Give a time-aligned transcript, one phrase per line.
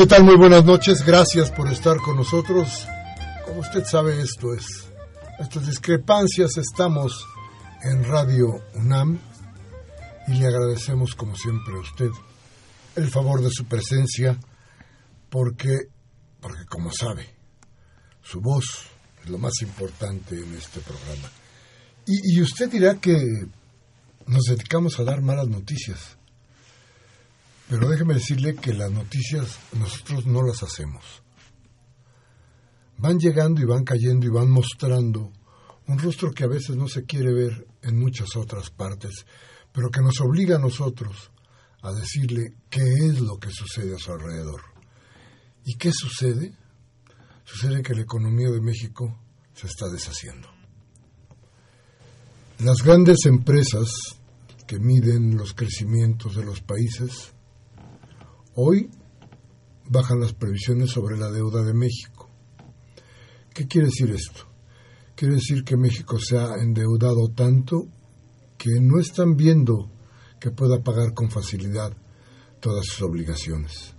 [0.00, 0.24] ¿Qué tal?
[0.24, 1.04] Muy buenas noches.
[1.04, 2.86] Gracias por estar con nosotros.
[3.44, 4.64] Como usted sabe, esto es
[5.38, 6.56] estas discrepancias.
[6.56, 7.26] Estamos
[7.82, 9.18] en Radio UNAM
[10.26, 12.08] y le agradecemos, como siempre, a usted
[12.96, 14.40] el favor de su presencia
[15.28, 15.76] porque,
[16.40, 17.26] porque como sabe,
[18.22, 18.86] su voz
[19.22, 21.28] es lo más importante en este programa.
[22.06, 23.22] Y, y usted dirá que
[24.24, 26.16] nos dedicamos a dar malas noticias.
[27.70, 31.22] Pero déjeme decirle que las noticias nosotros no las hacemos.
[32.98, 35.32] Van llegando y van cayendo y van mostrando
[35.86, 39.24] un rostro que a veces no se quiere ver en muchas otras partes,
[39.70, 41.30] pero que nos obliga a nosotros
[41.82, 44.62] a decirle qué es lo que sucede a su alrededor.
[45.64, 46.52] ¿Y qué sucede?
[47.44, 49.16] Sucede que la economía de México
[49.54, 50.48] se está deshaciendo.
[52.58, 53.88] Las grandes empresas
[54.66, 57.32] que miden los crecimientos de los países
[58.54, 58.90] Hoy
[59.88, 62.28] bajan las previsiones sobre la deuda de México.
[63.54, 64.48] ¿Qué quiere decir esto?
[65.14, 67.86] Quiere decir que México se ha endeudado tanto
[68.58, 69.88] que no están viendo
[70.40, 71.96] que pueda pagar con facilidad
[72.58, 73.94] todas sus obligaciones.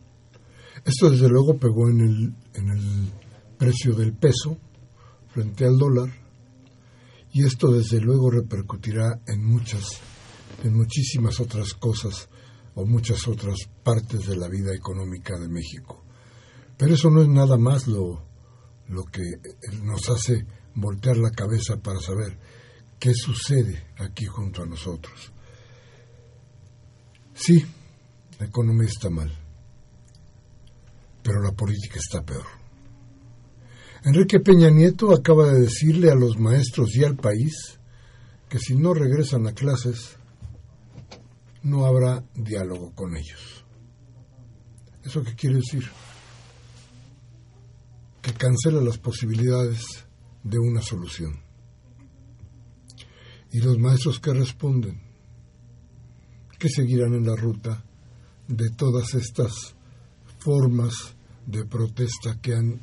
[0.84, 3.12] Esto desde luego pegó en el, en el
[3.58, 4.58] precio del peso
[5.30, 6.10] frente al dólar
[7.32, 10.02] y esto desde luego repercutirá en muchas,
[10.64, 12.28] en muchísimas otras cosas
[12.76, 16.04] o muchas otras partes de la vida económica de México.
[16.78, 18.24] Pero eso no es nada más lo,
[18.88, 19.24] lo que
[19.84, 20.46] nos hace
[20.76, 22.38] voltear la cabeza para saber
[23.00, 25.32] qué sucede aquí junto a nosotros.
[27.34, 27.66] Sí,
[28.40, 29.32] la economía está mal,
[31.24, 32.46] pero la política está peor.
[34.04, 37.80] Enrique Peña Nieto acaba de decirle a los maestros y al país
[38.50, 40.18] que si no regresan a clases,
[41.64, 43.64] no habrá diálogo con ellos.
[45.04, 45.84] ¿Eso qué quiere decir?
[48.22, 50.06] Que cancela las posibilidades
[50.44, 51.40] de una solución.
[53.52, 55.02] ¿Y los maestros que responden?
[56.58, 57.84] Que seguirán en la ruta
[58.48, 59.76] de todas estas
[60.40, 61.16] formas
[61.46, 62.80] de protesta que han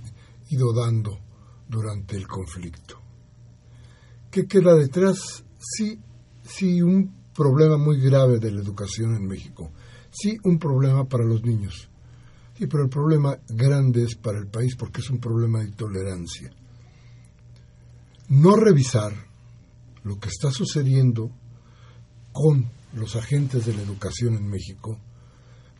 [0.50, 1.18] ido dando
[1.68, 3.00] durante el conflicto.
[4.30, 5.44] ¿Qué queda detrás?
[5.58, 5.98] Sí,
[6.42, 9.70] sí, un problema muy grave de la educación en México.
[10.10, 11.88] Sí, un problema para los niños.
[12.58, 16.50] Sí, pero el problema grande es para el país porque es un problema de tolerancia.
[18.28, 19.12] No revisar
[20.02, 21.30] lo que está sucediendo
[22.32, 24.98] con los agentes de la educación en México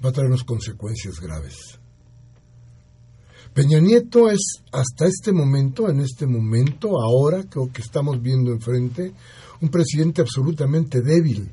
[0.05, 1.81] va a traernos consecuencias graves.
[3.52, 9.12] Peña Nieto es hasta este momento, en este momento, ahora creo que estamos viendo enfrente,
[9.60, 11.52] un presidente absolutamente débil,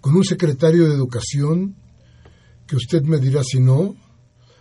[0.00, 1.76] con un secretario de educación
[2.66, 3.96] que usted me dirá si no,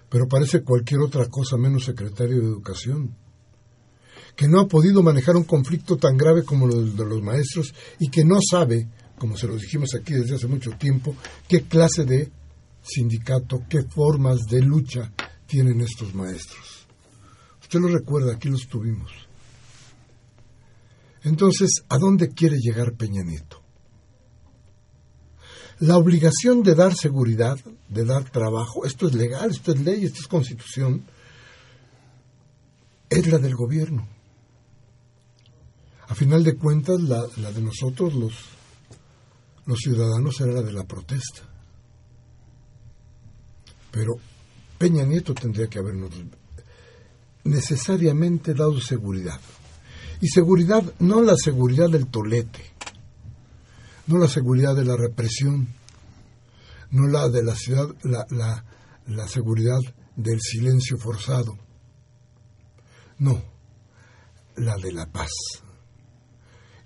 [0.09, 3.15] pero parece cualquier otra cosa menos secretario de educación,
[4.35, 8.09] que no ha podido manejar un conflicto tan grave como el de los maestros y
[8.09, 11.15] que no sabe, como se lo dijimos aquí desde hace mucho tiempo,
[11.47, 12.31] qué clase de
[12.81, 15.11] sindicato, qué formas de lucha
[15.45, 16.87] tienen estos maestros.
[17.61, 19.11] Usted lo recuerda, aquí los tuvimos.
[21.23, 23.61] Entonces, ¿a dónde quiere llegar Peña Nieto?
[25.79, 27.57] La obligación de dar seguridad,
[27.89, 31.05] de dar trabajo, esto es legal, esto es ley, esto es constitución,
[33.09, 34.07] es la del gobierno.
[36.07, 38.33] A final de cuentas, la, la de nosotros, los,
[39.65, 41.41] los ciudadanos, era la de la protesta.
[43.91, 44.13] Pero
[44.77, 46.11] Peña Nieto tendría que habernos
[47.45, 49.39] necesariamente dado seguridad.
[50.23, 52.63] Y seguridad, no la seguridad del tolete,
[54.07, 55.67] no la seguridad de la represión,
[56.91, 58.63] no la de la ciudad, la, la,
[59.05, 59.79] la seguridad
[60.15, 61.57] del silencio forzado.
[63.17, 63.43] No,
[64.55, 65.27] la de la paz.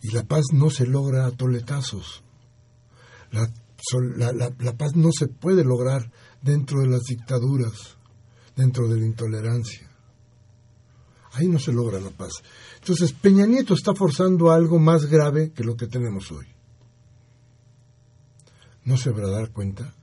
[0.01, 2.23] Y la paz no se logra a toletazos.
[3.29, 3.47] La,
[4.15, 6.11] la, la, la, paz no se puede lograr
[6.41, 7.97] dentro de las dictaduras,
[8.55, 9.86] dentro de la intolerancia.
[11.37, 12.31] Ahí no se logra la paz.
[12.79, 16.47] Entonces, Peña Nieto está forzando algo más grave que lo que tenemos hoy.
[18.85, 19.93] ¿No se habrá dar cuenta?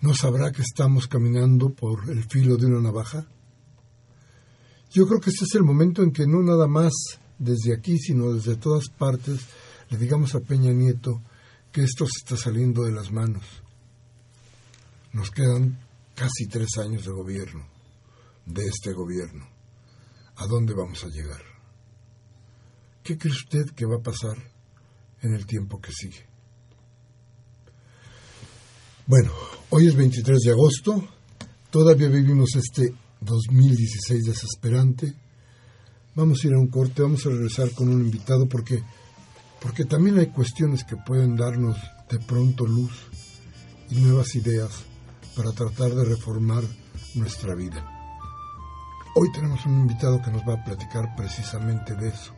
[0.00, 3.26] ¿No sabrá que estamos caminando por el filo de una navaja?
[4.92, 6.92] Yo creo que este es el momento en que no nada más
[7.38, 9.40] desde aquí, sino desde todas partes,
[9.90, 11.20] le digamos a Peña Nieto
[11.72, 13.42] que esto se está saliendo de las manos.
[15.12, 15.80] Nos quedan
[16.14, 17.66] casi tres años de gobierno,
[18.46, 19.46] de este gobierno.
[20.36, 21.42] ¿A dónde vamos a llegar?
[23.02, 24.36] ¿Qué cree usted que va a pasar
[25.20, 26.26] en el tiempo que sigue?
[29.06, 29.32] Bueno,
[29.70, 31.08] hoy es 23 de agosto,
[31.70, 35.12] todavía vivimos este 2016 desesperante.
[36.14, 38.82] Vamos a ir a un corte, vamos a regresar con un invitado porque,
[39.60, 41.76] porque también hay cuestiones que pueden darnos
[42.10, 42.92] de pronto luz
[43.90, 44.84] y nuevas ideas
[45.36, 46.64] para tratar de reformar
[47.14, 47.91] nuestra vida.
[49.14, 52.32] Hoy tenemos un invitado que nos va a platicar precisamente de eso,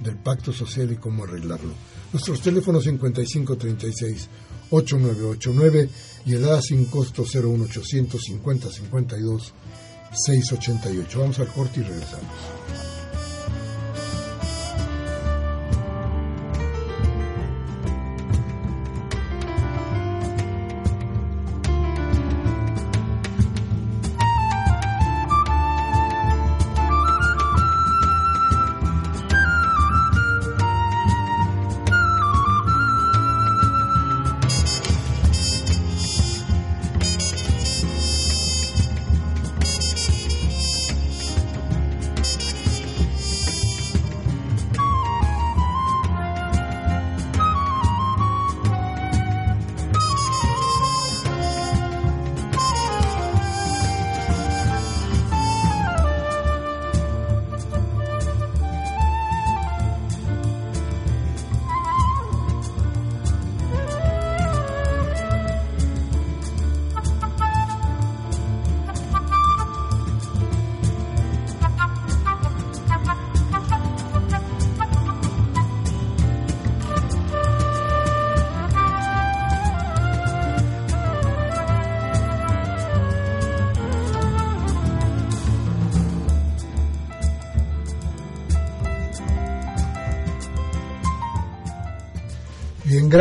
[0.00, 1.74] del pacto social y cómo arreglarlo.
[2.12, 4.28] Nuestros teléfonos 5536
[4.70, 5.90] 8989
[6.26, 9.54] y el sin costo 01800 50 52
[10.12, 11.18] 688.
[11.18, 12.93] Vamos al corte y regresamos.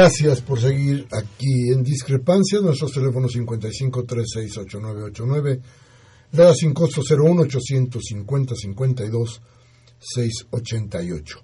[0.03, 2.61] Gracias por seguir aquí en Discrepancias.
[2.61, 5.61] Nuestros teléfonos 55368989,
[6.29, 9.41] da sin costo 01850 52
[9.99, 11.39] 688.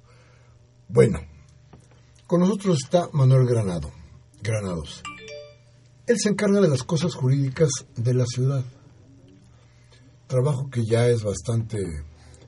[0.90, 1.22] Bueno,
[2.28, 3.94] con nosotros está Manuel Granado,
[4.42, 5.04] Granados.
[6.06, 8.66] Él se encarga de las cosas jurídicas de la ciudad.
[10.28, 11.78] Trabajo que ya es bastante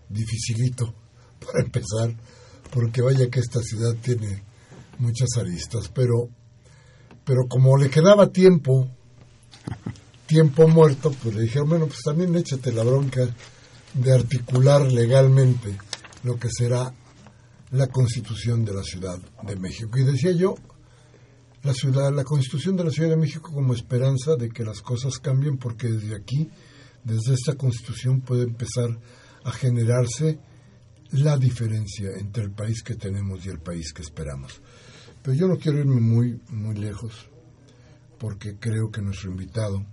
[0.09, 0.93] dificilito
[1.39, 2.13] para empezar,
[2.73, 4.50] porque vaya que esta ciudad tiene
[5.01, 6.29] muchas aristas, pero,
[7.25, 8.87] pero como le quedaba tiempo,
[10.27, 13.27] tiempo muerto, pues le dijeron, bueno, pues también échate la bronca
[13.93, 15.77] de articular legalmente
[16.23, 16.93] lo que será
[17.71, 19.97] la constitución de la Ciudad de México.
[19.97, 20.55] Y decía yo,
[21.63, 25.17] la ciudad, la constitución de la Ciudad de México como esperanza de que las cosas
[25.19, 26.49] cambien, porque desde aquí,
[27.03, 28.89] desde esta constitución puede empezar
[29.43, 30.39] a generarse
[31.11, 34.61] la diferencia entre el país que tenemos y el país que esperamos.
[35.23, 37.29] Pero yo no quiero irme muy, muy lejos,
[38.17, 39.85] porque creo que nuestro invitado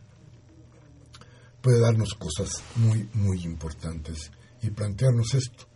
[1.60, 4.30] puede darnos cosas muy, muy importantes
[4.62, 5.66] y plantearnos esto,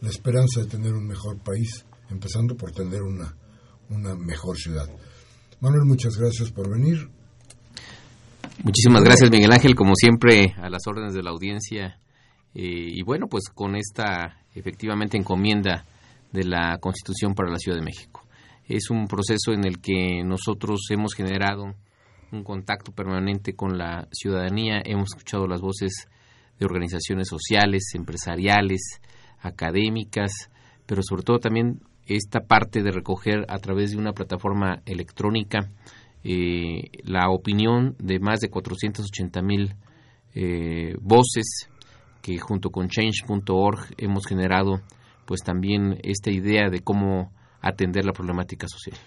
[0.00, 3.34] la esperanza de tener un mejor país, empezando por tener una,
[3.90, 4.88] una mejor ciudad.
[5.60, 7.08] Manuel, muchas gracias por venir.
[8.62, 11.98] Muchísimas gracias, Miguel Ángel, como siempre, a las órdenes de la audiencia.
[12.54, 15.86] Eh, y bueno, pues con esta efectivamente encomienda
[16.32, 18.26] de la Constitución para la Ciudad de México.
[18.70, 21.74] Es un proceso en el que nosotros hemos generado
[22.30, 26.06] un contacto permanente con la ciudadanía, hemos escuchado las voces
[26.56, 29.00] de organizaciones sociales, empresariales,
[29.40, 30.52] académicas,
[30.86, 35.68] pero sobre todo también esta parte de recoger a través de una plataforma electrónica
[36.22, 39.74] eh, la opinión de más de 480 mil
[40.32, 41.68] eh, voces
[42.22, 44.80] que junto con change.org hemos generado
[45.26, 48.98] pues también esta idea de cómo atender la problemática social.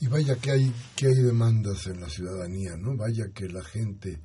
[0.00, 2.96] Y vaya que hay, que hay demandas en la ciudadanía, ¿no?
[2.96, 4.20] Vaya que la gente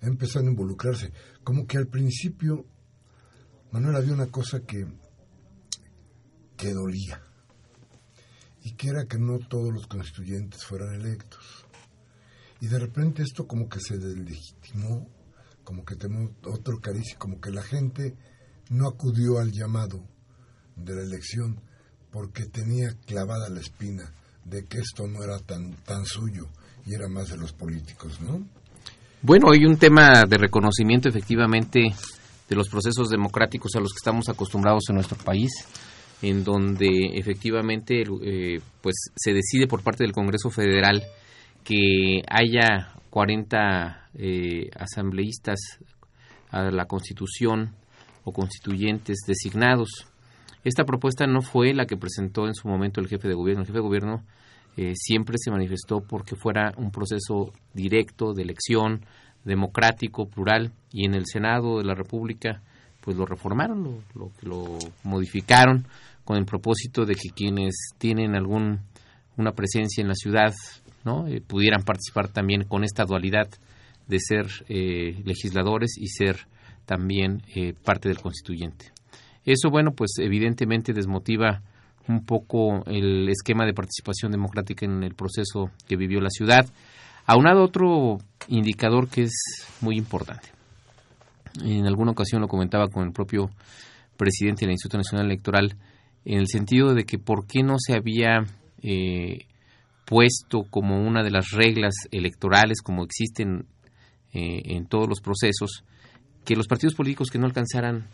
[0.00, 1.12] ha empezado a involucrarse.
[1.42, 2.66] Como que al principio,
[3.72, 4.86] Manuel, había una cosa que,
[6.56, 7.22] que dolía.
[8.62, 11.66] Y que era que no todos los constituyentes fueran electos.
[12.60, 15.06] Y de repente esto como que se deslegitimó,
[15.64, 18.16] como que tenemos otro cariz, como que la gente
[18.70, 20.06] no acudió al llamado
[20.76, 21.60] de la elección
[22.14, 24.04] porque tenía clavada la espina
[24.44, 26.46] de que esto no era tan, tan suyo
[26.86, 28.40] y era más de los políticos, ¿no?
[29.20, 31.92] Bueno, hay un tema de reconocimiento efectivamente
[32.48, 35.50] de los procesos democráticos a los que estamos acostumbrados en nuestro país,
[36.22, 41.02] en donde efectivamente eh, pues se decide por parte del Congreso Federal
[41.64, 45.58] que haya 40 eh, asambleístas
[46.50, 47.74] a la Constitución
[48.22, 50.06] o constituyentes designados.
[50.64, 53.60] Esta propuesta no fue la que presentó en su momento el jefe de gobierno.
[53.60, 54.24] El jefe de gobierno
[54.76, 59.04] eh, siempre se manifestó porque fuera un proceso directo de elección,
[59.44, 62.62] democrático, plural, y en el Senado de la República
[63.02, 65.86] pues lo reformaron, lo, lo, modificaron
[66.24, 68.80] con el propósito de que quienes tienen algún
[69.36, 70.54] una presencia en la ciudad
[71.04, 73.48] no eh, pudieran participar también con esta dualidad
[74.06, 76.46] de ser eh, legisladores y ser
[76.86, 77.42] también
[77.82, 78.93] parte del constituyente.
[79.44, 81.62] Eso, bueno, pues evidentemente desmotiva
[82.08, 86.66] un poco el esquema de participación democrática en el proceso que vivió la ciudad.
[87.26, 89.32] Aunado otro indicador que es
[89.80, 90.48] muy importante.
[91.62, 93.50] En alguna ocasión lo comentaba con el propio
[94.16, 95.76] presidente del Instituto Nacional Electoral,
[96.24, 98.44] en el sentido de que por qué no se había
[98.82, 99.46] eh,
[100.04, 103.66] puesto como una de las reglas electorales, como existen
[104.32, 105.84] eh, en todos los procesos,
[106.44, 108.04] que los partidos políticos que no alcanzaran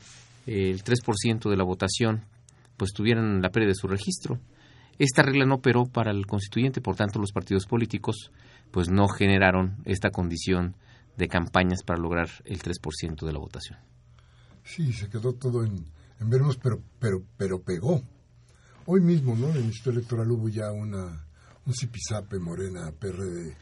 [0.47, 2.25] el 3% de la votación
[2.77, 4.39] pues tuvieran la pérdida de su registro.
[4.99, 8.31] Esta regla no operó para el constituyente, por tanto los partidos políticos
[8.71, 10.77] pues no generaron esta condición
[11.17, 13.79] de campañas para lograr el 3% de la votación.
[14.65, 15.85] Sí, se quedó todo en,
[16.21, 18.03] en vernos, pero, pero, pero pegó.
[18.87, 19.51] Hoy mismo, ¿no?
[19.51, 21.27] En el Instituto Electoral hubo ya una,
[21.67, 23.57] un zipizape morena PRD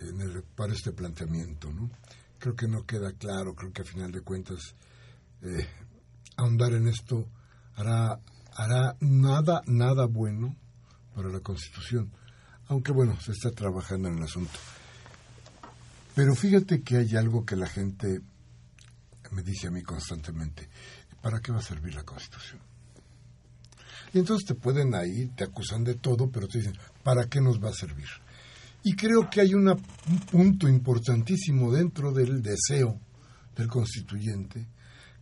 [0.00, 1.90] en para este planteamiento, ¿no?
[2.38, 4.74] Creo que no queda claro, creo que a final de cuentas
[5.42, 5.66] eh,
[6.36, 7.28] ahondar en esto
[7.74, 8.20] hará
[8.54, 10.56] hará nada, nada bueno
[11.14, 12.12] para la Constitución.
[12.68, 14.58] Aunque bueno, se está trabajando en el asunto.
[16.14, 18.20] Pero fíjate que hay algo que la gente
[19.30, 20.68] me dice a mí constantemente.
[21.22, 22.60] ¿Para qué va a servir la Constitución?
[24.12, 27.62] Y entonces te pueden ahí, te acusan de todo, pero te dicen, ¿para qué nos
[27.62, 28.08] va a servir?
[28.84, 29.74] Y creo que hay un
[30.30, 33.00] punto importantísimo dentro del deseo
[33.56, 34.66] del constituyente,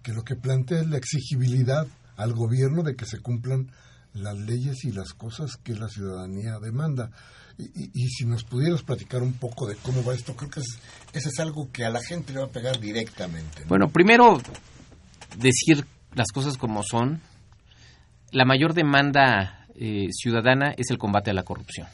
[0.02, 3.70] que lo que plantea es la exigibilidad al gobierno de que se cumplan
[4.12, 7.10] las leyes y las cosas que la ciudadanía demanda.
[7.58, 10.78] Y, si nos pudieras platicar un poco de cómo va esto, creo que es,
[11.12, 13.64] eso es algo que a la gente le va a pegar directamente.
[13.68, 14.40] Bueno, primero
[15.36, 17.20] decir las cosas como son.
[18.32, 21.86] La mayor demanda eh, ciudadana es el combate a la corrupción.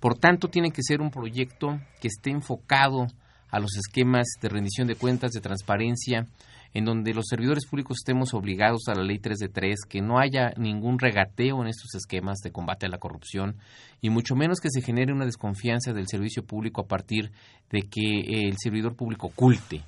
[0.00, 3.06] Por tanto, tiene que ser un proyecto que esté enfocado
[3.50, 6.26] a los esquemas de rendición de cuentas, de transparencia,
[6.74, 10.18] en donde los servidores públicos estemos obligados a la ley 3 de 3, que no
[10.18, 13.56] haya ningún regateo en estos esquemas de combate a la corrupción
[14.00, 17.30] y mucho menos que se genere una desconfianza del servicio público a partir
[17.70, 19.82] de que el servidor público oculte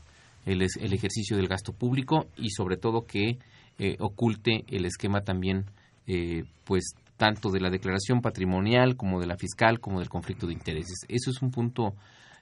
[0.46, 3.38] el, el ejercicio del gasto público y sobre todo que
[3.78, 5.66] eh, oculte el esquema también
[6.08, 10.54] eh, pues tanto de la declaración patrimonial como de la fiscal como del conflicto de
[10.54, 11.04] intereses.
[11.08, 11.94] Eso es un punto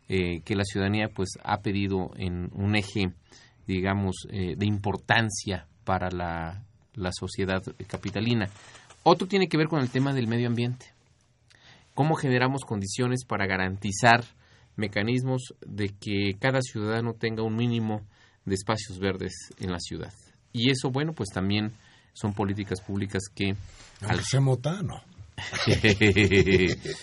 [0.09, 3.13] eh, que la ciudadanía pues ha pedido en un eje
[3.67, 6.63] digamos, eh, de importancia para la,
[6.95, 8.49] la sociedad capitalina.
[9.03, 10.93] Otro tiene que ver con el tema del medio ambiente.
[11.95, 14.25] ¿Cómo generamos condiciones para garantizar
[14.77, 18.03] mecanismos de que cada ciudadano tenga un mínimo
[18.45, 20.13] de espacios verdes en la ciudad.
[20.53, 21.73] Y eso, bueno, pues también
[22.13, 23.57] son políticas públicas que...
[24.01, 24.57] Al se no.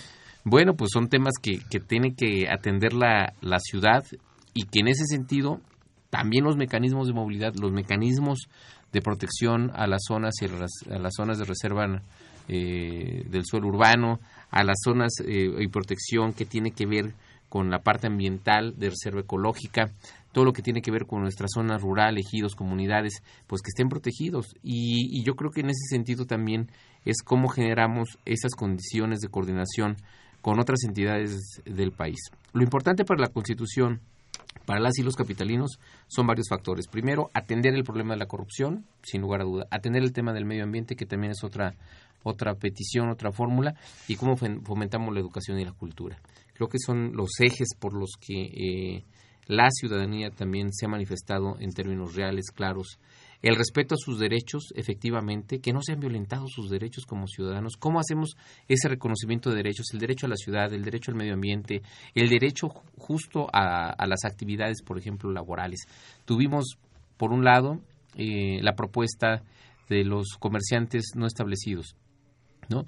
[0.43, 4.05] bueno, pues son temas que, que tiene que atender la, la ciudad
[4.53, 5.59] y que en ese sentido
[6.13, 8.47] también los mecanismos de movilidad, los mecanismos
[8.91, 12.03] de protección a las zonas a las, zonas de reserva
[12.47, 14.19] eh, del suelo urbano,
[14.51, 17.15] a las zonas eh, y protección que tiene que ver
[17.49, 19.89] con la parte ambiental de reserva ecológica,
[20.31, 23.89] todo lo que tiene que ver con nuestra zona rural, ejidos, comunidades, pues que estén
[23.89, 24.53] protegidos.
[24.61, 26.69] Y, y yo creo que en ese sentido también
[27.05, 29.97] es cómo generamos esas condiciones de coordinación
[30.41, 32.19] con otras entidades del país.
[32.53, 34.01] Lo importante para la Constitución
[34.65, 36.87] para las y los capitalinos son varios factores.
[36.87, 39.67] Primero, atender el problema de la corrupción, sin lugar a duda.
[39.71, 41.75] Atender el tema del medio ambiente, que también es otra,
[42.23, 43.75] otra petición, otra fórmula.
[44.07, 46.17] Y cómo fomentamos la educación y la cultura.
[46.53, 49.05] Creo que son los ejes por los que eh,
[49.47, 52.99] la ciudadanía también se ha manifestado en términos reales, claros,
[53.43, 57.73] el respeto a sus derechos, efectivamente, que no sean violentados sus derechos como ciudadanos.
[57.77, 58.37] ¿Cómo hacemos
[58.69, 59.87] ese reconocimiento de derechos?
[59.93, 61.81] El derecho a la ciudad, el derecho al medio ambiente,
[62.15, 65.81] el derecho justo a, las actividades, por ejemplo, laborales.
[66.23, 66.77] Tuvimos,
[67.17, 67.81] por un lado,
[68.15, 69.43] eh, la propuesta
[69.89, 71.97] de los comerciantes no establecidos,
[72.69, 72.85] ¿no?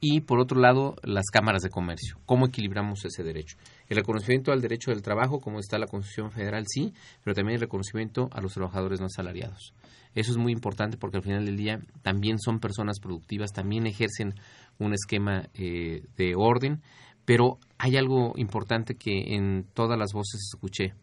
[0.00, 2.18] y por otro lado las cámaras de comercio.
[2.24, 3.56] ¿Cómo equilibramos ese derecho?
[3.88, 6.92] El reconocimiento al derecho del trabajo, como está la Constitución Federal, sí,
[7.24, 9.72] pero también el reconocimiento a los trabajadores no asalariados.
[10.14, 14.34] Eso es muy importante porque al final del día también son personas productivas, también ejercen
[14.78, 16.82] un esquema eh, de orden,
[17.24, 20.94] pero hay algo importante que en todas las voces escuché.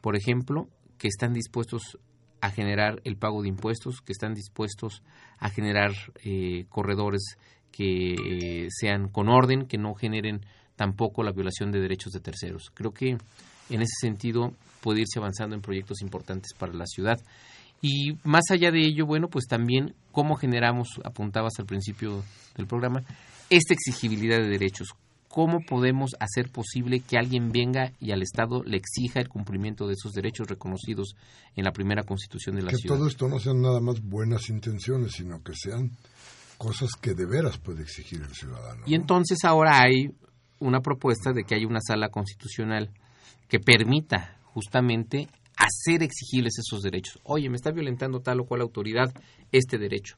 [0.00, 0.68] Por ejemplo,
[0.98, 1.98] que están dispuestos
[2.40, 5.02] a generar el pago de impuestos, que están dispuestos
[5.38, 5.92] a generar
[6.24, 7.36] eh, corredores
[7.70, 10.40] que eh, sean con orden, que no generen
[10.80, 12.70] tampoco la violación de derechos de terceros.
[12.72, 17.20] Creo que en ese sentido puede irse avanzando en proyectos importantes para la ciudad.
[17.82, 22.24] Y más allá de ello, bueno, pues también cómo generamos, apuntabas al principio
[22.56, 23.02] del programa,
[23.50, 24.88] esta exigibilidad de derechos.
[25.28, 29.92] ¿Cómo podemos hacer posible que alguien venga y al Estado le exija el cumplimiento de
[29.92, 31.14] esos derechos reconocidos
[31.56, 32.94] en la primera constitución de la ciudad?
[32.94, 35.90] Que todo esto no sean nada más buenas intenciones, sino que sean
[36.56, 38.82] cosas que de veras puede exigir el ciudadano.
[38.86, 40.10] Y entonces ahora hay
[40.60, 42.90] una propuesta de que haya una sala constitucional
[43.48, 47.18] que permita justamente hacer exigibles esos derechos.
[47.24, 49.12] Oye, me está violentando tal o cual autoridad
[49.52, 50.16] este derecho.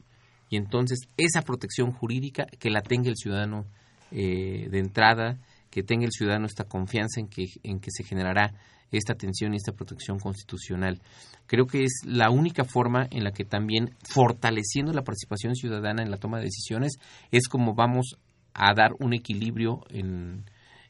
[0.49, 3.65] Y entonces esa protección jurídica que la tenga el ciudadano
[4.11, 5.39] eh, de entrada,
[5.71, 8.53] que tenga el ciudadano esta confianza en que, en que se generará
[8.91, 11.01] esta atención y esta protección constitucional.
[11.47, 16.11] Creo que es la única forma en la que también fortaleciendo la participación ciudadana en
[16.11, 16.99] la toma de decisiones
[17.31, 18.17] es como vamos
[18.53, 20.45] a dar un equilibrio en,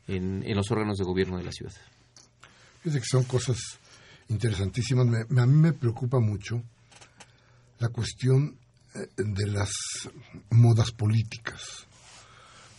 [0.07, 1.73] en, los órganos de gobierno de la ciudad.
[2.81, 3.57] Fíjate que son cosas
[4.29, 5.07] interesantísimas.
[5.07, 6.61] a mí me preocupa mucho
[7.79, 8.57] la cuestión
[8.95, 9.71] eh, de las
[10.51, 11.87] modas políticas.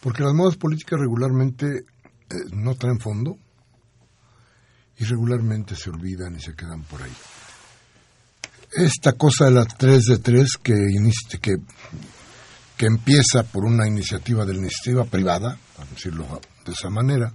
[0.01, 3.38] Porque las modas políticas regularmente eh, no traen fondo,
[4.99, 7.12] y regularmente se olvidan y se quedan por ahí.
[8.73, 10.75] Esta cosa de la 3 de 3 que,
[11.40, 11.57] que,
[12.76, 17.32] que empieza por una iniciativa de la iniciativa privada, a decirlo de esa manera,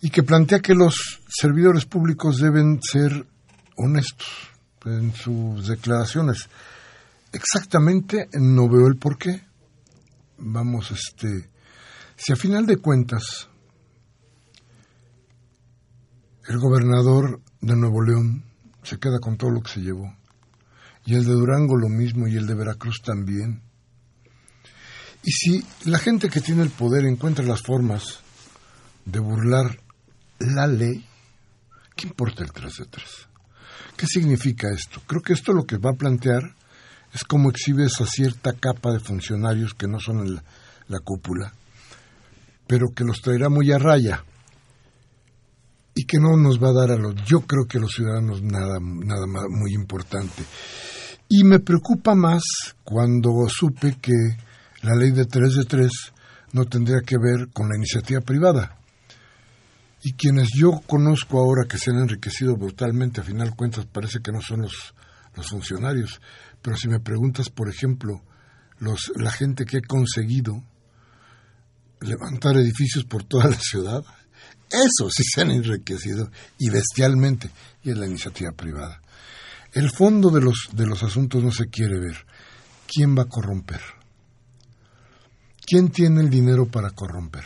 [0.00, 3.26] y que plantea que los servidores públicos deben ser
[3.76, 4.28] honestos
[4.84, 6.48] en sus declaraciones.
[7.32, 9.42] Exactamente no veo el por qué.
[10.38, 11.50] Vamos, este,
[12.16, 13.48] si a final de cuentas
[16.48, 18.44] el gobernador de Nuevo León
[18.82, 20.12] se queda con todo lo que se llevó.
[21.04, 23.62] Y el de Durango lo mismo y el de Veracruz también.
[25.24, 28.20] Y si la gente que tiene el poder encuentra las formas
[29.04, 29.78] de burlar
[30.40, 31.06] la ley,
[31.94, 33.06] ¿qué importa el 3 de 3?
[33.96, 35.00] ¿Qué significa esto?
[35.06, 36.42] Creo que esto lo que va a plantear
[37.12, 40.42] es cómo exhibe esa cierta capa de funcionarios que no son la,
[40.88, 41.52] la cúpula,
[42.66, 44.24] pero que los traerá muy a raya
[45.94, 48.42] y que no nos va a dar a los, yo creo que a los ciudadanos
[48.42, 50.42] nada, nada muy importante.
[51.28, 52.42] Y me preocupa más
[52.82, 54.12] cuando supe que
[54.82, 55.90] la ley de 3 de 3
[56.52, 58.76] no tendría que ver con la iniciativa privada.
[60.02, 64.32] Y quienes yo conozco ahora que se han enriquecido brutalmente, a final cuentas parece que
[64.32, 64.94] no son los,
[65.36, 66.20] los funcionarios.
[66.60, 68.20] Pero si me preguntas, por ejemplo,
[68.80, 70.62] los, la gente que ha conseguido
[72.00, 74.04] levantar edificios por toda la ciudad,
[74.68, 77.50] eso sí se han enriquecido y bestialmente,
[77.84, 79.00] y es la iniciativa privada.
[79.72, 82.26] El fondo de los, de los asuntos no se quiere ver.
[82.92, 84.01] ¿Quién va a corromper?
[85.72, 87.44] ¿Quién tiene el dinero para corromper?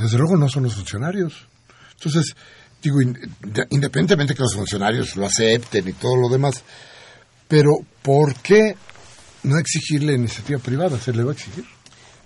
[0.00, 1.46] Desde luego no son los funcionarios.
[1.92, 2.34] Entonces,
[2.82, 6.64] digo, independientemente que los funcionarios lo acepten y todo lo demás,
[7.46, 8.76] pero ¿por qué
[9.42, 10.98] no exigirle iniciativa privada?
[10.98, 11.66] ¿Se le va a exigir?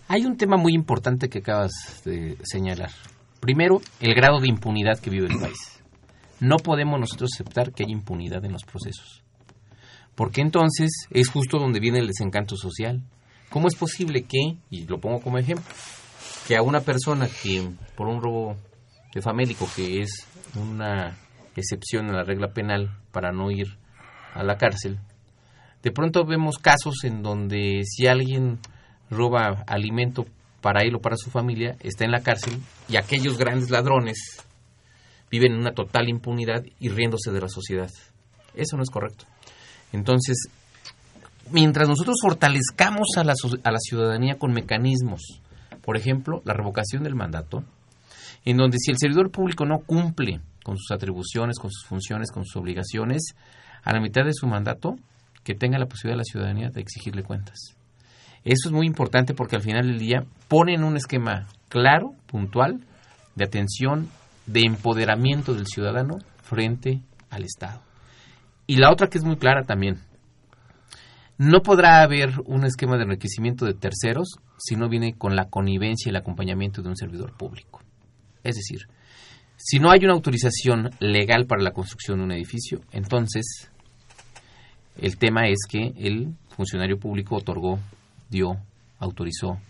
[0.07, 1.73] Hay un tema muy importante que acabas
[2.05, 2.93] de señalar.
[3.41, 5.81] Primero, el grado de impunidad que vive el país.
[6.39, 9.25] No podemos nosotros aceptar que haya impunidad en los procesos.
[10.15, 13.03] Porque entonces es justo donde viene el desencanto social.
[13.49, 15.65] ¿Cómo es posible que, y lo pongo como ejemplo,
[16.47, 18.57] que a una persona que por un robo
[19.15, 21.17] de famélico, que es una
[21.57, 23.77] excepción a la regla penal para no ir
[24.35, 24.99] a la cárcel,
[25.83, 28.59] de pronto vemos casos en donde si alguien
[29.11, 30.27] roba alimento
[30.61, 32.55] para él o para su familia, está en la cárcel
[32.89, 34.17] y aquellos grandes ladrones
[35.31, 37.91] viven en una total impunidad y riéndose de la sociedad.
[38.55, 39.27] Eso no es correcto.
[39.93, 40.49] Entonces,
[41.51, 45.41] mientras nosotros fortalezcamos a la, a la ciudadanía con mecanismos,
[45.83, 47.65] por ejemplo, la revocación del mandato,
[48.45, 52.45] en donde si el servidor público no cumple con sus atribuciones, con sus funciones, con
[52.45, 53.35] sus obligaciones,
[53.83, 54.97] a la mitad de su mandato,
[55.45, 57.59] que tenga la posibilidad de la ciudadanía de exigirle cuentas.
[58.45, 62.81] Eso es muy importante porque al final del día ponen un esquema claro, puntual,
[63.35, 64.09] de atención,
[64.47, 67.01] de empoderamiento del ciudadano frente
[67.31, 67.81] al Estado.
[68.73, 70.01] Y la otra que es muy clara también,
[71.37, 76.09] no podrá haber un esquema de enriquecimiento de terceros si no viene con la connivencia
[76.09, 77.83] y el acompañamiento de un servidor público.
[78.43, 78.89] Es decir,
[79.59, 83.71] si no hay una autorización legal para la construcción de un edificio, entonces
[84.97, 87.79] el tema es que el funcionario público otorgó,
[88.31, 88.57] dio,
[89.01, 89.61] autorizó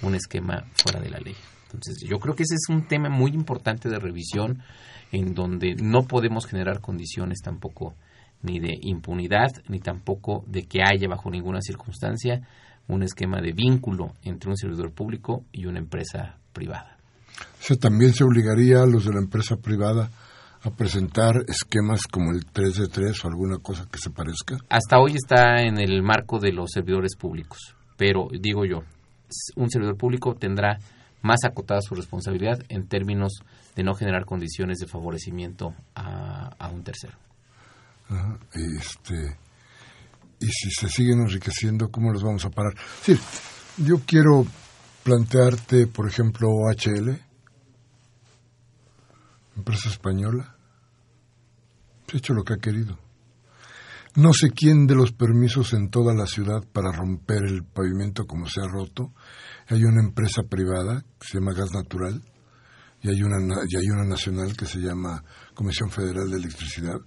[0.00, 1.34] un esquema fuera de la ley.
[1.64, 4.62] Entonces, yo creo que ese es un tema muy importante de revisión
[5.10, 7.96] en donde no podemos generar condiciones tampoco
[8.44, 12.42] ni de impunidad, ni tampoco de que haya bajo ninguna circunstancia
[12.86, 16.98] un esquema de vínculo entre un servidor público y una empresa privada.
[17.58, 20.10] ¿Se también se obligaría a los de la empresa privada
[20.62, 24.58] a presentar esquemas como el 3 de 3 o alguna cosa que se parezca?
[24.68, 28.82] Hasta hoy está en el marco de los servidores públicos, pero digo yo,
[29.56, 30.78] un servidor público tendrá
[31.22, 33.32] más acotada su responsabilidad en términos
[33.74, 37.14] de no generar condiciones de favorecimiento a, un tercero.
[38.52, 39.38] Este,
[40.40, 42.74] y si se siguen enriqueciendo, ¿cómo los vamos a parar?
[43.02, 43.18] Sí,
[43.78, 44.46] yo quiero
[45.02, 47.18] plantearte, por ejemplo, OHL,
[49.56, 50.56] empresa española,
[52.12, 52.98] ha hecho lo que ha querido.
[54.16, 58.46] No sé quién de los permisos en toda la ciudad para romper el pavimento como
[58.46, 59.12] se ha roto.
[59.66, 62.22] Hay una empresa privada que se llama Gas Natural
[63.02, 63.38] y hay una,
[63.68, 67.00] y hay una nacional que se llama Comisión Federal de Electricidad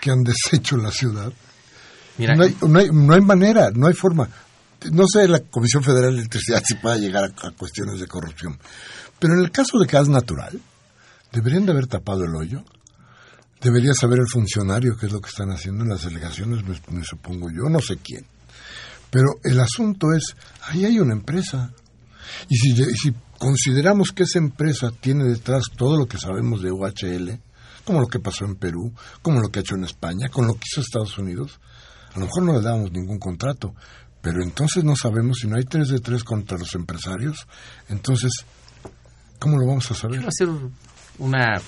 [0.00, 1.32] que han deshecho la ciudad.
[2.18, 2.56] no, hay,
[2.92, 4.28] no, hay, manera, no hay forma.
[4.92, 8.58] No sé la Comisión Federal de Electricidad si pueda llegar a, a cuestiones de corrupción.
[9.18, 10.60] Pero en el caso de gas natural,
[11.32, 12.64] deberían de haber tapado el hoyo
[13.64, 17.48] Debería saber el funcionario qué es lo que están haciendo en las delegaciones, me, supongo
[17.48, 18.26] yo, no sé quién.
[19.10, 21.72] Pero el asunto es, ahí hay una empresa.
[22.50, 27.40] Y si, si consideramos que esa empresa tiene detrás todo lo que sabemos de UHL,
[27.84, 28.92] como lo que pasó en Perú,
[29.22, 31.60] como lo que ha hecho en España, con lo que hizo Estados Unidos,
[32.14, 33.74] a lo mejor no le damos ningún contrato.
[34.20, 37.46] Pero entonces no sabemos si no hay tres de tres contra los empresarios.
[37.90, 38.32] Entonces,
[39.38, 40.20] ¿cómo lo vamos a saber?
[40.20, 40.48] Quiero hacer
[41.18, 41.60] una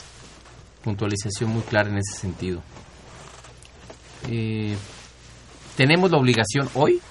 [0.83, 2.63] puntualización muy clara en ese sentido.
[4.31, 4.75] Eh,
[5.77, 7.03] tenemos la obligación hoy,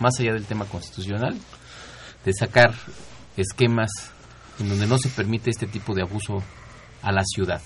[0.00, 1.34] más allá del tema constitucional,
[2.24, 2.74] de sacar
[3.38, 3.90] esquemas
[4.58, 6.42] en donde no se permite este tipo de abuso
[7.00, 7.62] a la ciudad.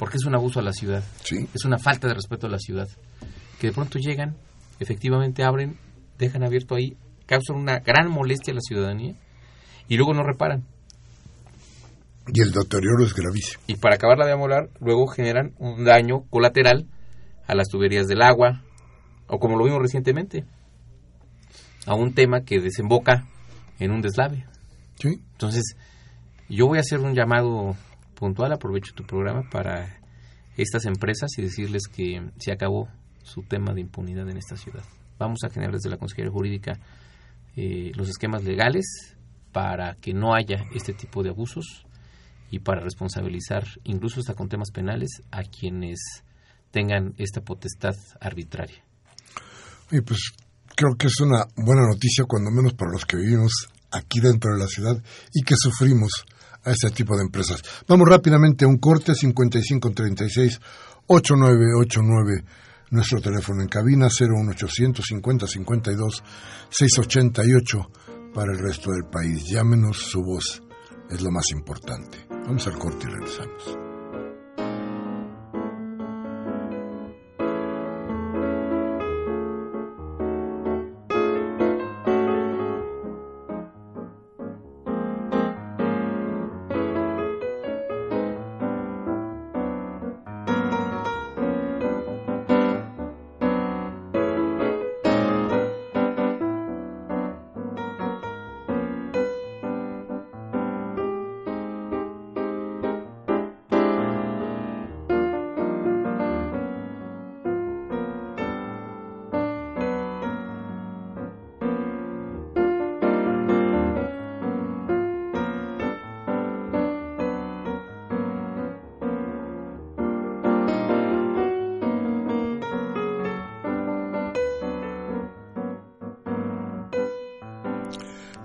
[0.00, 1.04] Porque es un abuso a la ciudad.
[1.54, 2.88] Es una falta de respeto a la ciudad.
[3.60, 4.34] Que de pronto llegan,
[4.78, 5.76] efectivamente abren,
[6.18, 9.14] dejan abierto ahí, causan una gran molestia a la ciudadanía
[9.88, 10.64] y luego no reparan.
[12.32, 13.62] Y el deterioro es gravísimo.
[13.66, 16.86] Y para acabarla de amolar, luego generan un daño colateral
[17.46, 18.62] a las tuberías del agua,
[19.26, 20.46] o como lo vimos recientemente,
[21.84, 23.26] a un tema que desemboca
[23.78, 24.46] en un deslave.
[24.98, 25.20] Sí.
[25.32, 25.76] Entonces,
[26.48, 27.76] yo voy a hacer un llamado
[28.20, 29.98] puntual, aprovecho tu programa para
[30.56, 32.88] estas empresas y decirles que se acabó
[33.22, 34.84] su tema de impunidad en esta ciudad.
[35.18, 36.78] Vamos a generar desde la Consejería Jurídica
[37.56, 39.16] eh, los esquemas legales
[39.52, 41.86] para que no haya este tipo de abusos
[42.50, 45.98] y para responsabilizar, incluso hasta con temas penales, a quienes
[46.70, 48.84] tengan esta potestad arbitraria.
[49.90, 50.32] Y pues
[50.76, 54.58] creo que es una buena noticia, cuando menos para los que vivimos aquí dentro de
[54.58, 55.02] la ciudad
[55.32, 56.24] y que sufrimos
[56.64, 57.62] a este tipo de empresas.
[57.88, 60.60] Vamos rápidamente a un corte 5536
[61.06, 62.44] 8989
[62.90, 66.22] nuestro teléfono en cabina 01800 50 52
[66.70, 67.90] 688
[68.34, 69.48] para el resto del país.
[69.48, 70.62] Llámenos, su voz
[71.10, 72.18] es lo más importante.
[72.30, 73.89] Vamos al corte y regresamos.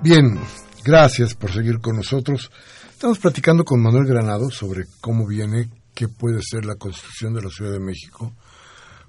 [0.06, 0.39] Bien,
[0.84, 2.52] gracias por seguir con nosotros.
[2.91, 7.50] Estamos platicando con Manuel Granado sobre cómo viene, qué puede ser la constitución de la
[7.50, 8.32] Ciudad de México,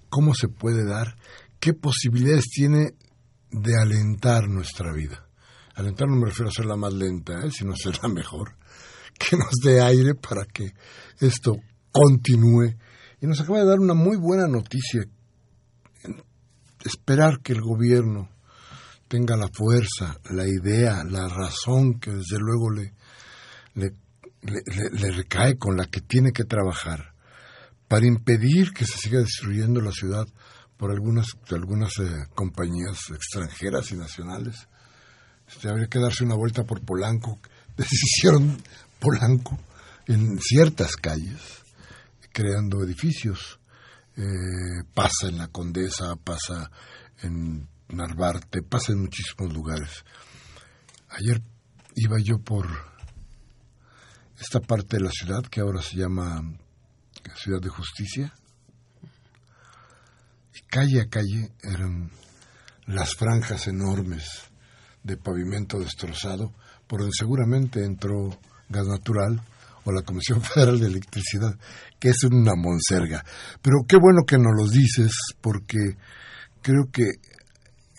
[0.09, 1.14] cómo se puede dar,
[1.61, 2.94] qué posibilidades tiene
[3.50, 5.28] de alentar nuestra vida.
[5.74, 7.50] Alentar no me refiero a hacerla más lenta, ¿eh?
[7.50, 8.56] sino hacerla mejor,
[9.18, 10.72] que nos dé aire para que
[11.20, 11.56] esto
[11.92, 12.74] continúe.
[13.20, 15.02] Y nos acaba de dar una muy buena noticia.
[16.82, 18.30] Esperar que el gobierno
[19.08, 22.92] tenga la fuerza, la idea, la razón que desde luego le,
[23.74, 27.12] le, recae con la que tiene que trabajar
[27.88, 30.26] para impedir que se siga destruyendo la ciudad
[30.76, 34.68] por algunas, algunas eh, compañías extranjeras y nacionales.
[35.48, 37.38] Este, habría que darse una vuelta por Polanco.
[37.76, 38.60] Deshicieron
[38.98, 39.58] Polanco
[40.06, 41.40] en ciertas calles,
[42.32, 43.58] creando edificios.
[44.16, 46.70] Eh, pasa en la Condesa, pasa
[47.22, 50.05] en Narvarte, pasa en muchísimos lugares.
[51.11, 51.40] Ayer
[51.94, 52.66] iba yo por
[54.38, 56.42] esta parte de la ciudad que ahora se llama
[57.37, 58.33] Ciudad de Justicia.
[60.68, 62.11] Calle a calle eran
[62.87, 64.25] las franjas enormes
[65.03, 66.53] de pavimento destrozado,
[66.87, 69.40] por donde seguramente entró gas natural
[69.85, 71.57] o la Comisión Federal de Electricidad,
[71.99, 73.25] que es una monserga.
[73.62, 75.96] Pero qué bueno que nos lo dices, porque
[76.61, 77.05] creo que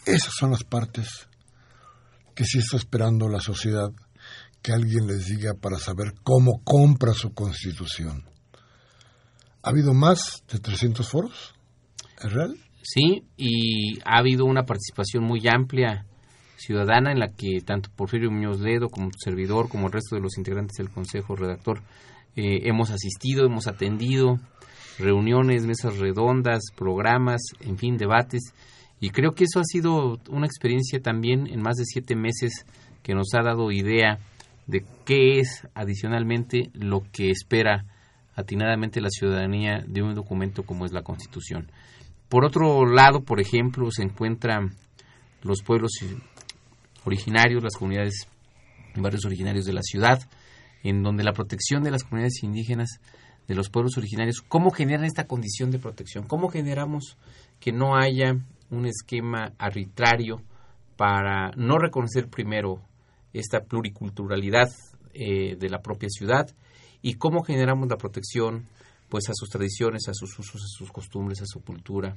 [0.08, 1.28] esas son las partes
[2.34, 3.92] que sí está esperando la sociedad
[4.62, 8.24] que alguien les diga para saber cómo compra su constitución.
[9.64, 11.56] ¿Ha habido más de 300 foros?
[12.22, 12.58] ¿Es real?
[12.82, 16.06] Sí, y ha habido una participación muy amplia
[16.58, 20.22] ciudadana en la que tanto Porfirio Muñoz Ledo como tu servidor, como el resto de
[20.22, 21.82] los integrantes del Consejo Redactor,
[22.36, 24.40] eh, hemos asistido, hemos atendido
[25.00, 28.54] reuniones, mesas redondas, programas, en fin, debates
[29.00, 32.66] y creo que eso ha sido una experiencia también en más de siete meses
[33.04, 34.20] que nos ha dado idea
[34.66, 37.86] de qué es adicionalmente lo que espera
[38.36, 41.72] atinadamente la ciudadanía de un documento como es la Constitución.
[42.30, 44.76] Por otro lado, por ejemplo, se encuentran
[45.42, 45.92] los pueblos
[47.06, 48.28] originarios, las comunidades,
[48.96, 50.20] barrios originarios de la ciudad,
[50.84, 53.00] en donde la protección de las comunidades indígenas,
[53.48, 56.26] de los pueblos originarios, ¿cómo generan esta condición de protección?
[56.28, 57.18] ¿Cómo generamos
[57.60, 58.36] que no haya
[58.70, 60.42] un esquema arbitrario
[60.96, 62.82] para no reconocer primero
[63.34, 64.70] esta pluriculturalidad
[65.14, 66.50] eh, de la propia ciudad
[67.02, 68.68] y cómo generamos la protección
[69.10, 72.16] pues a sus tradiciones, a sus usos, a sus costumbres, a su cultura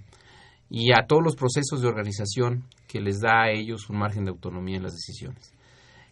[0.68, 4.30] y a todos los procesos de organización que les da a ellos un margen de
[4.30, 5.52] autonomía en las decisiones.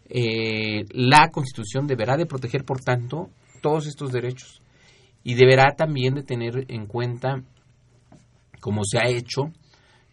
[0.09, 3.29] Eh, la Constitución deberá de proteger, por tanto,
[3.61, 4.61] todos estos derechos
[5.23, 7.43] y deberá también de tener en cuenta,
[8.59, 9.51] como se ha hecho,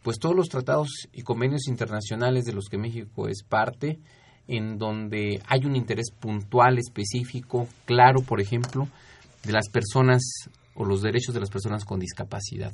[0.06, 3.98] pues todos los tratados y convenios internacionales de los que México es parte,
[4.46, 8.86] en donde hay un interés puntual, específico, claro, por ejemplo,
[9.42, 10.22] de las personas
[10.76, 12.72] o los derechos de las personas con discapacidad.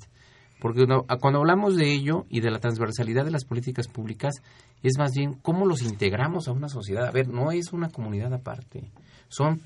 [0.61, 0.85] Porque
[1.23, 4.35] cuando hablamos de ello y de la transversalidad de las políticas públicas,
[4.83, 7.07] es más bien cómo los integramos a una sociedad.
[7.07, 8.91] A ver, no es una comunidad aparte,
[9.29, 9.63] son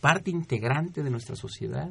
[0.00, 1.90] parte integrante de nuestra sociedad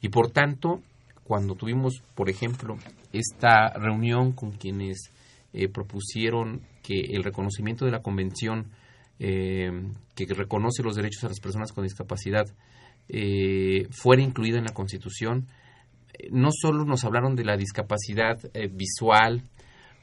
[0.00, 0.80] y por tanto
[1.28, 2.78] cuando tuvimos, por ejemplo,
[3.12, 5.12] esta reunión con quienes
[5.52, 8.72] eh, propusieron que el reconocimiento de la convención
[9.18, 9.70] eh,
[10.16, 12.46] que reconoce los derechos a las personas con discapacidad
[13.10, 15.48] eh, fuera incluida en la Constitución,
[16.30, 18.38] no solo nos hablaron de la discapacidad
[18.72, 19.42] visual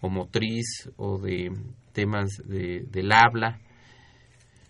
[0.02, 1.52] o motriz o de
[1.92, 3.60] temas del habla,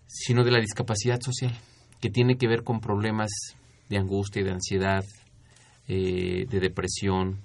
[0.08, 1.54] sino de la discapacidad social,
[2.00, 3.30] que tiene que ver con problemas
[3.90, 5.04] de angustia y de ansiedad,
[5.88, 7.42] eh, de depresión,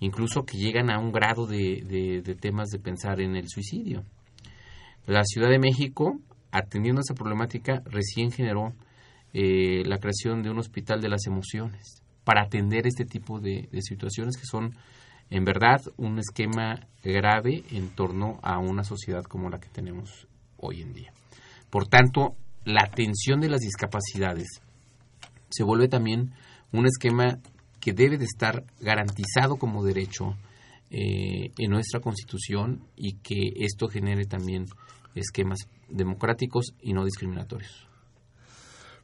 [0.00, 4.04] incluso que llegan a un grado de, temas de pensar en el suicidio.
[5.06, 6.18] La Ciudad de México,
[6.50, 8.72] atendiendo a esa problemática, recién generó
[9.32, 14.36] eh, la creación de un hospital de las emociones para atender este tipo de, situaciones
[14.36, 14.74] que son
[15.30, 20.80] en verdad un esquema grave en torno a una sociedad como la que tenemos hoy
[20.80, 21.12] en día.
[21.70, 24.62] Por tanto, la atención de las discapacidades
[25.50, 26.32] se vuelve también
[26.72, 27.38] un esquema
[27.84, 30.38] que debe de estar garantizado como derecho
[30.90, 34.64] eh, en nuestra Constitución y que esto genere también
[35.14, 35.58] esquemas
[35.90, 37.86] democráticos y no discriminatorios.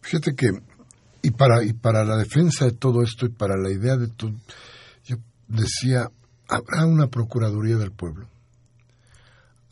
[0.00, 0.46] Fíjate que,
[1.20, 4.32] y para, y para la defensa de todo esto y para la idea de todo,
[5.04, 5.16] yo
[5.46, 6.10] decía,
[6.48, 8.28] ¿habrá una Procuraduría del Pueblo?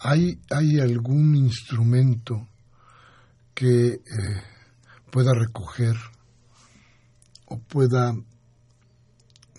[0.00, 2.46] ¿Hay, hay algún instrumento
[3.54, 4.00] que eh,
[5.10, 5.96] pueda recoger
[7.46, 8.12] o pueda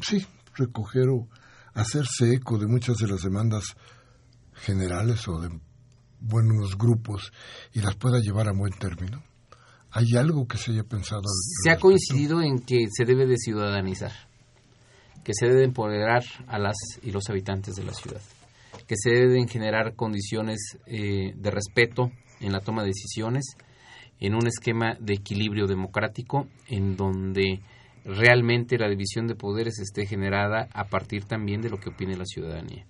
[0.02, 1.28] sí, recoger o
[1.74, 3.64] hacerse eco de muchas de las demandas
[4.54, 5.50] generales o de
[6.20, 7.32] buenos grupos
[7.74, 9.24] y las pueda llevar a buen término?
[9.92, 11.24] ¿Hay algo que se haya pensado?
[11.64, 14.12] Se ha coincidido en que se debe de ciudadanizar,
[15.24, 18.22] que se debe empoderar a las y los habitantes de la ciudad,
[18.88, 23.56] que se deben generar condiciones eh, de respeto en la toma de decisiones,
[24.20, 27.62] en un esquema de equilibrio democrático, en donde
[28.10, 32.26] realmente la división de poderes esté generada a partir también de lo que opine la
[32.26, 32.86] ciudadanía.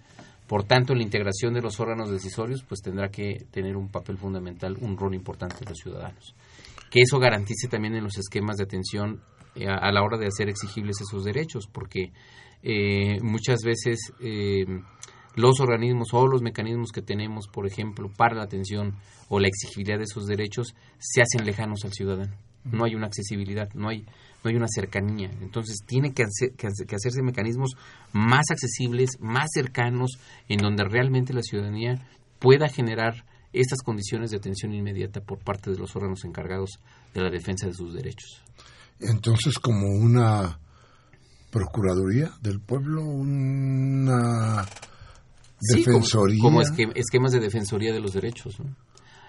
[0.48, 4.78] Por tanto, la integración de los órganos decisorios pues tendrá que tener un papel fundamental,
[4.82, 6.34] un rol importante de los ciudadanos.
[6.90, 9.22] Que eso garantice también en los esquemas de atención
[9.56, 12.12] eh, a, la hora de hacer exigibles esos derechos, porque
[12.64, 14.66] eh, muchas veces eh,
[15.36, 18.96] los organismos o los mecanismos que tenemos, por ejemplo, para la atención
[19.28, 22.34] o la exigibilidad de esos derechos, se hacen lejanos al ciudadano.
[22.64, 24.02] No hay una accesibilidad, no hay,
[24.44, 25.32] no hay una cercanía.
[25.42, 26.26] Entonces, tiene que,
[26.58, 27.72] que, hacerse mecanismos
[28.14, 32.08] más accesibles, más cercanos, en donde realmente la ciudadanía
[32.40, 36.80] pueda generar estas condiciones de atención inmediata por parte de los órganos encargados
[37.14, 38.44] de la defensa de sus derechos.
[39.00, 40.60] Entonces, como una
[41.52, 44.68] Procuraduría del Pueblo, una
[45.60, 46.42] Defensoría.
[46.42, 48.58] como, esquemas de Defensoría de los Derechos.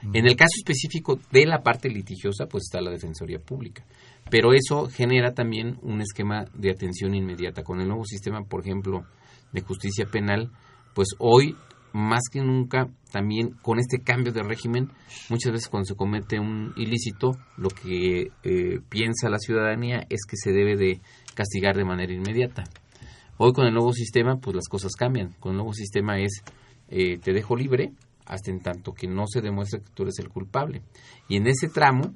[0.03, 3.85] En el caso específico de la parte litigiosa, pues está la Defensoría Pública.
[4.31, 7.63] Pero eso genera también un esquema de atención inmediata.
[7.63, 9.05] Con el nuevo sistema, por ejemplo,
[9.53, 10.51] de justicia penal,
[10.95, 11.55] pues hoy,
[11.93, 14.91] más que nunca, también con este cambio de régimen,
[15.29, 20.37] muchas veces cuando se comete un ilícito, lo que eh, piensa la ciudadanía es que
[20.37, 21.01] se debe de
[21.35, 22.65] castigar de manera inmediata.
[23.37, 25.35] Hoy con el nuevo sistema, pues las cosas cambian.
[25.41, 26.43] Con el nuevo sistema es,
[26.89, 27.93] eh, te dejo libre
[28.31, 30.83] hasta en tanto que no se demuestre que tú eres el culpable.
[31.29, 32.15] Y en ese tramo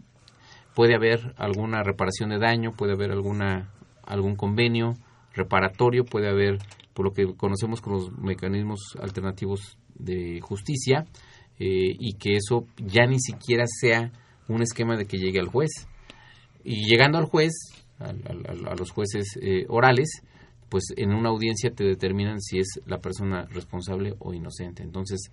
[0.75, 3.73] puede haber alguna reparación de daño, puede haber alguna
[4.05, 4.95] algún convenio
[5.35, 6.59] reparatorio, puede haber
[6.93, 11.07] por lo que conocemos como los mecanismos alternativos de justicia
[11.59, 14.13] eh, y que eso ya ni siquiera sea
[14.47, 15.89] un esquema de que llegue al juez.
[16.63, 17.53] Y llegando al juez,
[17.99, 18.13] a,
[18.77, 20.23] los jueces eh, orales,
[20.69, 24.83] pues en una audiencia te determinan si es la persona responsable o inocente.
[24.83, 25.31] Entonces,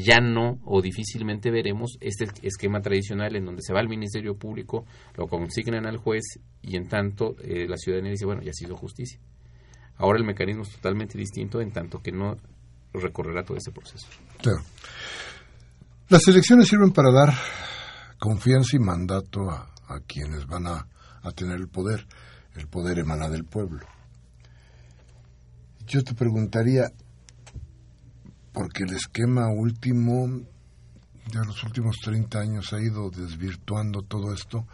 [0.00, 4.86] ya no o difícilmente veremos este esquema tradicional en donde se va al Ministerio Público,
[5.16, 6.22] lo consignan al juez
[6.62, 9.20] y en tanto eh, la ciudadanía dice, bueno, ya ha sido justicia.
[9.96, 12.36] Ahora el mecanismo es totalmente distinto en tanto que no
[12.94, 14.06] recorrerá todo ese proceso.
[14.40, 14.62] Claro.
[16.08, 17.34] Las elecciones sirven para dar
[18.18, 19.68] confianza y mandato a,
[20.06, 20.86] quienes van a
[21.34, 22.06] tener el poder.
[22.54, 23.86] El poder emana del pueblo.
[25.86, 26.90] Yo te preguntaría,
[28.52, 34.66] porque el esquema último de los últimos 30 años ha ido desvirtuando todo esto,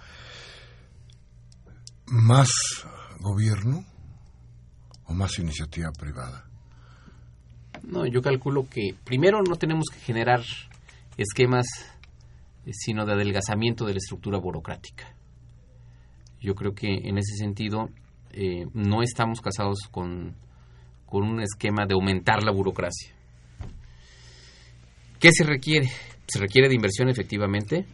[2.07, 2.49] más
[3.21, 3.85] gobierno
[5.05, 6.45] o más iniciativa privada?
[7.83, 10.43] No, yo calculo que primero no tenemos que generar
[11.17, 11.67] esquemas
[12.67, 15.15] eh, sino de adelgazamiento de la estructura burocrática.
[16.41, 17.89] Yo creo que en ese sentido
[18.31, 20.37] eh, no estamos casados con
[21.09, 23.15] con un esquema de aumentar la burocracia.
[25.19, 25.89] ¿Qué se requiere?
[26.27, 27.87] Se requiere de inversión efectivamente,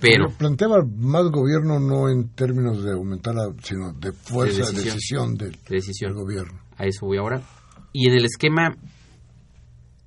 [0.00, 0.30] pero...
[0.30, 6.12] planteaba más gobierno no en términos de aumentar, sino de fuerza de decisión, del, decisión,
[6.12, 6.60] del gobierno.
[6.76, 7.42] A eso voy ahora.
[7.92, 8.74] Y en el esquema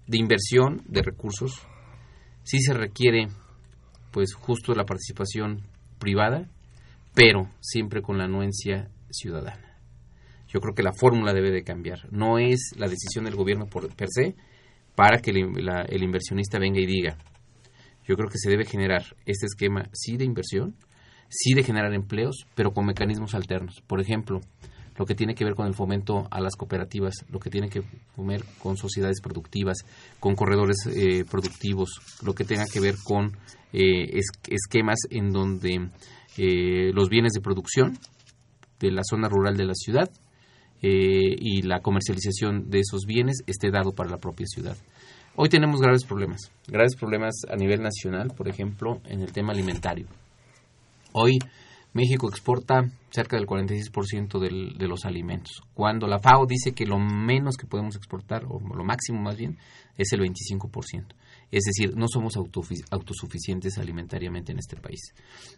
[0.08, 1.62] de inversión de recursos,
[2.44, 3.28] sí se requiere,
[4.12, 5.62] pues, justo la participación
[6.00, 6.50] privada,
[7.14, 9.66] pero siempre con la anuencia ciudadana
[10.56, 12.08] yo creo que la fórmula debe de cambiar.
[12.12, 14.36] No es la decisión del gobierno por, per se
[14.96, 17.18] para que el, inversionista venga y diga.
[18.08, 20.76] Yo creo que se debe generar este esquema sí de inversión,
[21.30, 23.82] sí de generar empleos, pero con mecanismos alternos.
[23.88, 24.42] Por ejemplo,
[24.98, 27.82] lo que tiene que ver con el fomento a las cooperativas, lo que tiene que
[28.16, 29.78] ver con sociedades productivas,
[30.20, 31.90] con corredores eh, productivos,
[32.24, 33.38] lo que tenga que ver con
[33.74, 35.90] eh, esquemas en donde
[36.38, 37.98] eh, los bienes de producción
[38.80, 40.10] de la zona rural de la ciudad
[40.88, 44.78] eh, y la comercialización de esos bienes esté dado para la propia ciudad.
[45.36, 50.06] Hoy tenemos graves problemas, graves problemas a nivel nacional, por ejemplo, en el tema alimentario.
[51.12, 51.40] Hoy
[51.94, 57.00] México exporta cerca del 46% del, de los alimentos, cuando la FAO dice que lo
[57.00, 59.58] menos que podemos exportar, o lo máximo más bien,
[59.98, 61.04] es el 25%.
[61.52, 65.14] Es decir, no somos autosuficientes alimentariamente en este país.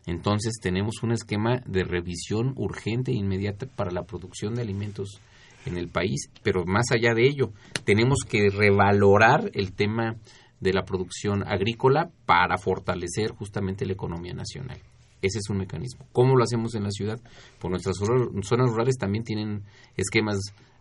[0.05, 5.19] Entonces tenemos un esquema de revisión urgente e inmediata para la producción de alimentos
[5.65, 7.51] en el país, pero más allá de ello,
[7.83, 10.15] tenemos que revalorar el tema
[10.59, 14.79] de la producción agrícola para fortalecer justamente la economía nacional.
[15.21, 16.05] Ese es un mecanismo.
[16.11, 17.19] ¿Cómo lo hacemos en la ciudad?
[17.59, 19.63] Pues nuestras zonas rurales también tienen
[19.95, 20.37] esquemas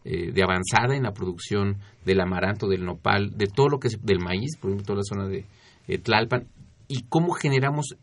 [0.09, 3.99] eh, de avanzada en la producción del amaranto, del nopal, de todo lo que es
[4.01, 5.47] del maíz, por ejemplo, toda la zona de
[5.89, 6.47] eh, Tlalpan,
[6.87, 7.97] y cómo generamos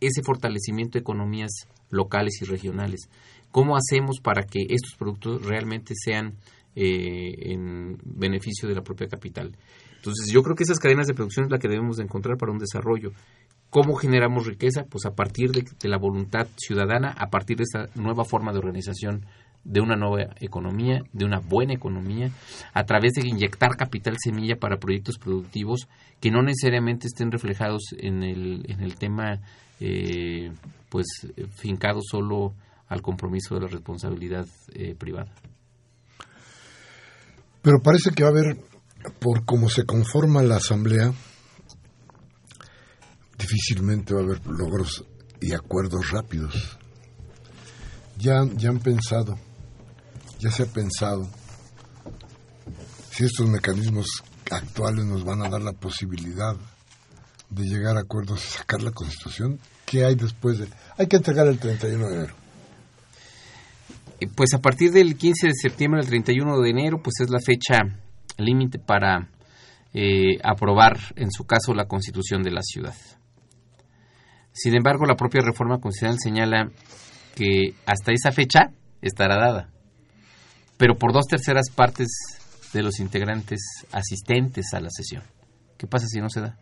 [0.00, 3.10] ese fortalecimiento de economías locales y regionales.
[3.50, 6.36] ¿Cómo hacemos para que estos productos realmente sean
[6.74, 9.54] eh, en beneficio de la propia capital?
[9.96, 12.52] Entonces, yo creo que esas cadenas de producción es la que debemos de encontrar para
[12.52, 13.12] un desarrollo.
[13.68, 14.84] ¿Cómo generamos riqueza?
[14.88, 18.58] Pues a partir de, de la voluntad ciudadana, a partir de esta nueva forma de
[18.58, 19.26] organización
[19.66, 22.30] de una nueva economía, de una buena economía,
[22.72, 25.88] a través de inyectar capital semilla para proyectos productivos
[26.20, 29.40] que no necesariamente estén reflejados en el, en el tema
[29.80, 30.52] eh,
[30.88, 31.06] pues
[31.56, 32.54] fincado solo
[32.88, 35.32] al compromiso de la responsabilidad eh, privada.
[37.60, 38.56] Pero parece que va a haber,
[39.18, 41.12] por cómo se conforma la Asamblea,
[43.36, 45.04] difícilmente va a haber logros
[45.40, 46.78] y acuerdos rápidos.
[48.18, 49.36] Ya, ya han pensado
[50.38, 51.28] ya se ha pensado
[53.10, 54.06] si estos mecanismos
[54.50, 56.54] actuales nos van a dar la posibilidad
[57.48, 59.58] de llegar a acuerdos y sacar la Constitución.
[59.86, 60.68] ¿Qué hay después de...?
[60.98, 62.34] Hay que entregar el 31 de enero.
[64.34, 67.78] Pues a partir del 15 de septiembre al 31 de enero, pues es la fecha
[68.36, 69.30] límite para
[69.94, 72.94] eh, aprobar, en su caso, la Constitución de la ciudad.
[74.52, 76.70] Sin embargo, la propia reforma constitucional señala
[77.34, 78.72] que hasta esa fecha
[79.02, 79.75] estará dada
[80.76, 82.08] pero por dos terceras partes
[82.72, 83.60] de los integrantes
[83.92, 85.22] asistentes a la sesión.
[85.78, 86.58] ¿Qué pasa si no se da?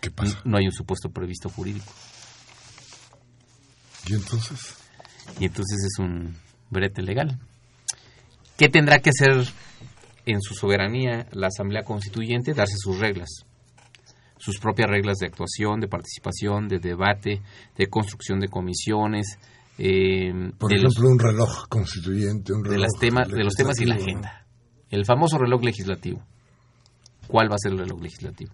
[0.00, 0.40] ¿Qué pasa?
[0.44, 1.92] No hay un supuesto previsto jurídico.
[4.06, 4.76] ¿Y entonces?
[5.40, 6.36] Y entonces es un
[6.70, 7.38] brete legal.
[8.56, 9.46] ¿Qué tendrá que hacer
[10.26, 12.54] en su soberanía la Asamblea Constituyente?
[12.54, 13.28] Darse sus reglas.
[14.38, 17.40] Sus propias reglas de actuación, de participación, de debate,
[17.76, 19.38] de construcción de comisiones,
[19.78, 24.46] eh, Por ejemplo, un reloj constituyente, un reloj de, de los temas y la agenda.
[24.90, 26.24] El famoso reloj legislativo.
[27.26, 28.52] ¿Cuál va a ser el reloj legislativo?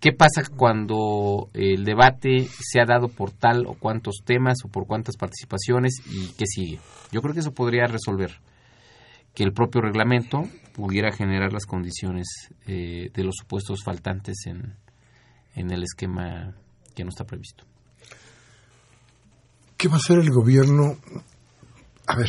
[0.00, 4.86] ¿Qué pasa cuando el debate se ha dado por tal o cuantos temas o por
[4.86, 6.80] cuántas participaciones y qué sigue?
[7.12, 8.40] Yo creo que eso podría resolver
[9.34, 12.26] que el propio reglamento pudiera generar las condiciones
[12.66, 14.74] eh, de los supuestos faltantes en,
[15.54, 16.54] en el esquema
[16.94, 17.64] que no está previsto.
[19.80, 20.98] ¿Qué va a hacer el gobierno?
[22.06, 22.28] A ver,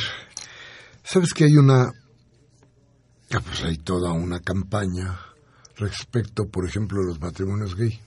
[1.04, 1.92] ¿sabes que hay una...
[3.30, 5.20] Ah, pues hay toda una campaña
[5.76, 8.00] respecto, por ejemplo, a los matrimonios gay.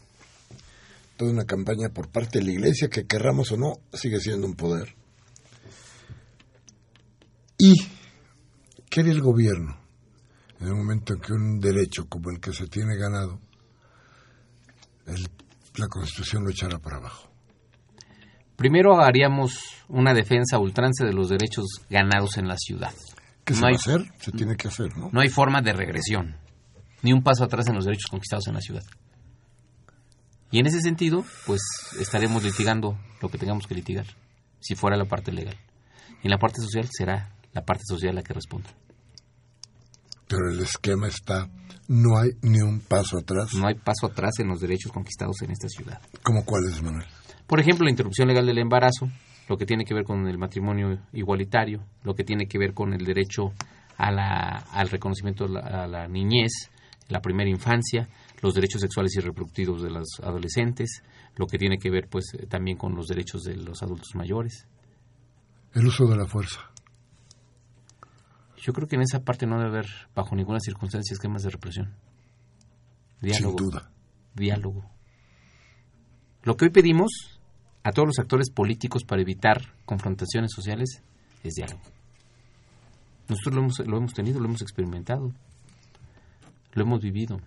[1.18, 4.54] Toda una campaña por parte de la iglesia que querramos o no, sigue siendo un
[4.54, 4.94] poder.
[7.58, 7.74] ¿Y
[8.88, 9.78] qué haría el gobierno
[10.58, 13.38] en el momento en que un derecho como el que se tiene ganado,
[15.74, 17.33] la Constitución lo echara para abajo?
[18.56, 22.92] Primero haríamos una defensa ultrance de los derechos ganados en la ciudad.
[23.44, 24.04] ¿Qué se va a hacer?
[24.20, 25.10] Se tiene que hacer, ¿no?
[25.12, 26.36] No hay forma de regresión,
[27.02, 28.84] ni un paso atrás en los derechos conquistados en la ciudad.
[30.50, 31.60] Y en ese sentido, pues
[32.00, 34.06] estaremos litigando lo que tengamos que litigar,
[34.60, 35.56] si fuera la parte legal.
[36.22, 38.70] Y en la parte social será la parte social la que responda.
[40.28, 41.48] Pero el esquema está,
[41.88, 43.52] no hay ni un paso atrás.
[43.54, 46.00] No hay paso atrás en los derechos conquistados en esta ciudad.
[46.22, 47.06] ¿Cómo cuáles, Manuel?
[47.46, 49.08] Por ejemplo, la interrupción legal del embarazo,
[49.48, 52.92] lo que tiene que ver con el matrimonio igualitario, lo que tiene que ver con
[52.94, 53.52] el derecho
[53.96, 56.70] a la, al reconocimiento a la niñez,
[57.08, 58.08] la primera infancia,
[58.40, 61.02] los derechos sexuales y reproductivos de los adolescentes,
[61.36, 64.66] lo que tiene que ver pues eh, también con los derechos de los adultos mayores.
[65.74, 66.70] El uso de la fuerza.
[68.56, 71.94] Yo creo que en esa parte no debe haber bajo ninguna circunstancia esquemas de represión.
[73.20, 73.58] Diálogo.
[73.58, 73.90] Sin duda.
[74.34, 74.90] Diálogo.
[76.42, 77.33] Lo que hoy pedimos
[77.84, 81.02] a todos los actores políticos para evitar confrontaciones sociales
[81.42, 81.82] es diálogo.
[83.28, 85.32] Nosotros lo hemos, lo hemos tenido, lo hemos experimentado,
[86.72, 87.38] lo hemos vivido.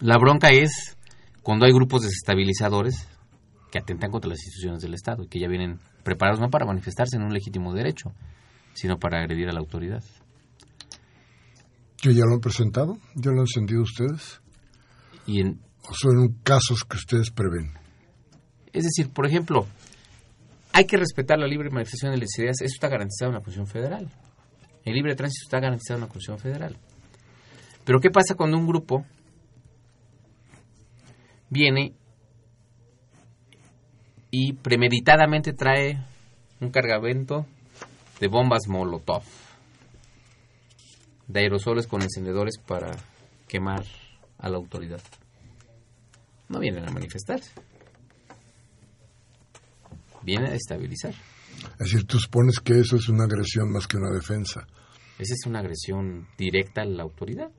[0.00, 0.96] La bronca es
[1.42, 3.08] cuando hay grupos desestabilizadores
[3.70, 7.16] que atentan contra las instituciones del Estado y que ya vienen preparados no para manifestarse
[7.16, 8.12] en un legítimo derecho,
[8.74, 10.02] sino para agredir a la autoridad.
[11.96, 12.98] ¿Que ya lo han presentado?
[13.14, 14.40] ¿Ya lo han sentido ustedes?
[15.26, 17.85] Y en, ¿O son casos que ustedes prevén?
[18.76, 19.66] Es decir, por ejemplo,
[20.74, 22.60] hay que respetar la libre manifestación de las ideas.
[22.60, 24.10] Eso está garantizado en la Constitución Federal.
[24.84, 26.76] El libre tránsito está garantizado en la Constitución Federal.
[27.86, 29.06] Pero ¿qué pasa cuando un grupo
[31.48, 31.94] viene
[34.30, 35.98] y premeditadamente trae
[36.60, 37.46] un cargamento
[38.20, 39.22] de bombas Molotov,
[41.28, 42.90] de aerosoles con encendedores para
[43.48, 43.86] quemar
[44.36, 45.00] a la autoridad?
[46.50, 47.54] No vienen a manifestarse
[50.26, 51.14] viene a estabilizar.
[51.78, 54.66] Es decir, tú supones que eso es una agresión más que una defensa.
[55.18, 57.50] Esa es una agresión directa a la autoridad.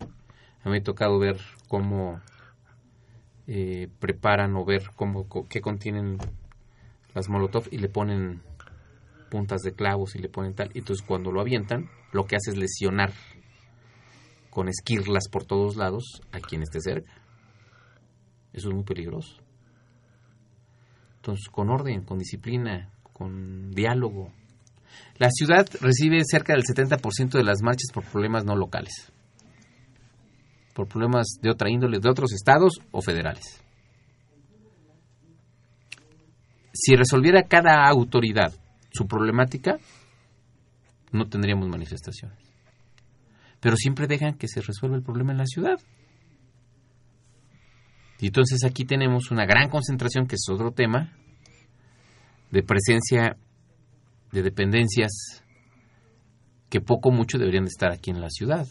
[0.00, 2.20] A mí me ha tocado ver cómo
[3.46, 6.18] eh, preparan o ver cómo, qué contienen
[7.14, 8.42] las molotov y le ponen
[9.30, 10.70] puntas de clavos y le ponen tal.
[10.74, 13.12] Y entonces cuando lo avientan, lo que hace es lesionar
[14.50, 17.12] con esquirlas por todos lados a quien esté cerca.
[18.52, 19.43] Eso es muy peligroso.
[21.24, 24.30] Entonces, con orden, con disciplina, con diálogo.
[25.16, 29.10] La ciudad recibe cerca del 70% de las marchas por problemas no locales.
[30.74, 33.62] Por problemas de otra índole, de otros estados o federales.
[36.74, 38.52] Si resolviera cada autoridad
[38.90, 39.78] su problemática,
[41.10, 42.38] no tendríamos manifestaciones.
[43.60, 45.80] Pero siempre dejan que se resuelva el problema en la ciudad.
[48.20, 51.12] Y entonces aquí tenemos una gran concentración, que es otro tema,
[52.50, 53.36] de presencia
[54.32, 55.42] de dependencias
[56.68, 58.66] que poco mucho deberían de estar aquí en la ciudad,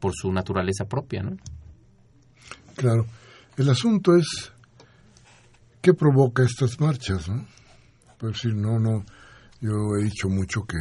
[0.00, 1.36] por su naturaleza propia, ¿no?
[2.76, 3.06] Claro.
[3.56, 4.52] El asunto es
[5.80, 7.46] qué provoca estas marchas, ¿no?
[8.18, 9.04] Pues decir, no, no,
[9.60, 10.78] yo he dicho mucho que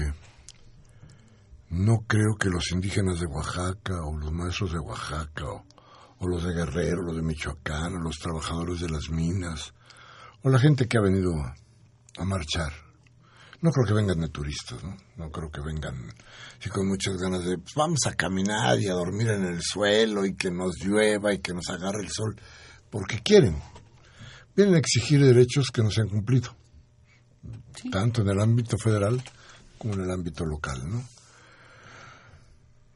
[1.70, 5.66] no creo que los indígenas de Oaxaca o los maestros de Oaxaca o,
[6.22, 9.74] o los de Guerrero, los de Michoacán, o los trabajadores de las minas,
[10.44, 12.72] o la gente que ha venido a marchar.
[13.62, 14.96] No creo que vengan de turistas, ¿no?
[15.18, 16.14] No creo que vengan
[16.60, 20.26] sí, con muchas ganas de pues, vamos a caminar y a dormir en el suelo
[20.26, 22.36] y que nos llueva y que nos agarre el sol,
[22.92, 23.60] porque quieren.
[24.56, 26.56] Vienen a exigir derechos que no se han cumplido,
[27.92, 29.24] tanto en el ámbito federal
[29.80, 31.04] como en el ámbito local, ¿no?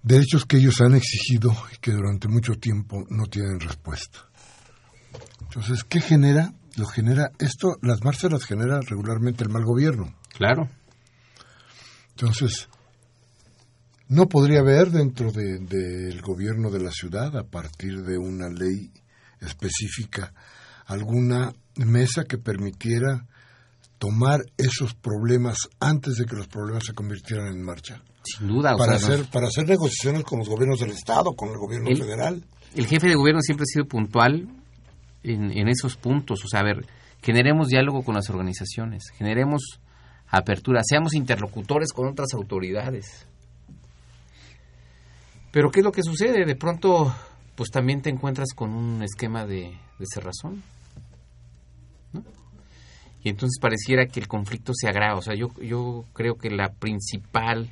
[0.05, 4.19] Derechos que ellos han exigido y que durante mucho tiempo no tienen respuesta.
[5.41, 6.53] Entonces, ¿qué genera?
[6.77, 10.13] Lo genera esto, las marchas las genera regularmente el mal gobierno.
[10.37, 10.69] Claro.
[12.09, 12.69] Entonces,
[14.07, 18.91] no podría haber dentro del gobierno de la ciudad, a partir de una ley
[19.41, 20.33] específica,
[20.85, 23.25] alguna mesa que permitiera
[24.05, 28.03] tomar esos problemas antes de que los problemas se convirtieran en marcha.
[28.23, 28.75] Sin duda.
[28.77, 32.43] Para, hacer, para hacer negociaciones con los gobiernos del Estado, con el gobierno federal.
[32.75, 34.47] El jefe de gobierno siempre ha sido puntual
[35.23, 36.43] en, en esos puntos.
[36.45, 36.85] O sea, a ver,
[37.23, 39.79] generemos diálogo con las organizaciones, generemos
[40.27, 43.25] apertura, seamos interlocutores con otras autoridades.
[45.51, 46.45] Pero ¿qué es lo que sucede?
[46.45, 47.15] De pronto,
[47.55, 50.61] pues también te encuentras con un esquema de, de cerrazón.
[53.25, 55.17] Y entonces pareciera que el conflicto se agrava.
[55.17, 57.71] O sea, yo, yo creo que la principal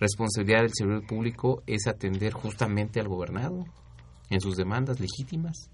[0.00, 3.66] responsabilidad del servidor público es atender justamente al gobernado
[4.30, 5.68] en sus demandas legítimas.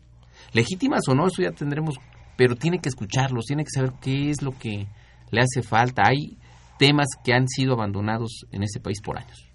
[0.52, 2.00] Legítimas o no, eso ya tendremos,
[2.36, 4.88] pero tiene que escucharlos, tiene que saber qué es lo que
[5.30, 6.02] le hace falta.
[6.04, 6.36] Hay
[6.76, 9.46] temas que han sido abandonados en este país por años.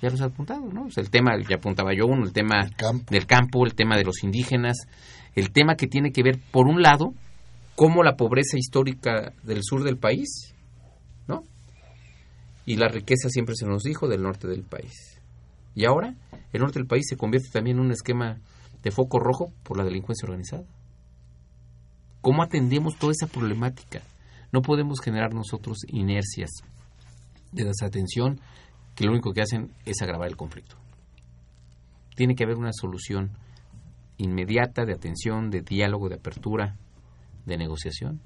[0.00, 0.86] Ya los ha apuntado, ¿no?
[0.96, 2.62] el tema, ya apuntaba yo uno, el tema
[3.10, 4.78] del campo, el tema de los indígenas,
[5.34, 7.12] el tema que tiene que ver, por un lado,
[7.76, 10.54] cómo la pobreza histórica del sur del país,
[11.26, 11.42] ¿no?
[12.66, 15.20] Y la riqueza siempre se nos dijo del norte del país.
[15.74, 16.14] Y ahora
[16.52, 18.38] el norte del país se convierte también en un esquema
[18.82, 20.64] de foco rojo por la delincuencia organizada.
[22.20, 24.02] ¿Cómo atendemos toda esa problemática?
[24.52, 26.50] No podemos generar nosotros inercias
[27.52, 28.40] de desatención
[28.94, 30.76] que lo único que hacen es agravar el conflicto.
[32.14, 33.32] Tiene que haber una solución
[34.16, 36.76] inmediata de atención, de diálogo, de apertura,
[37.46, 38.20] de negociación.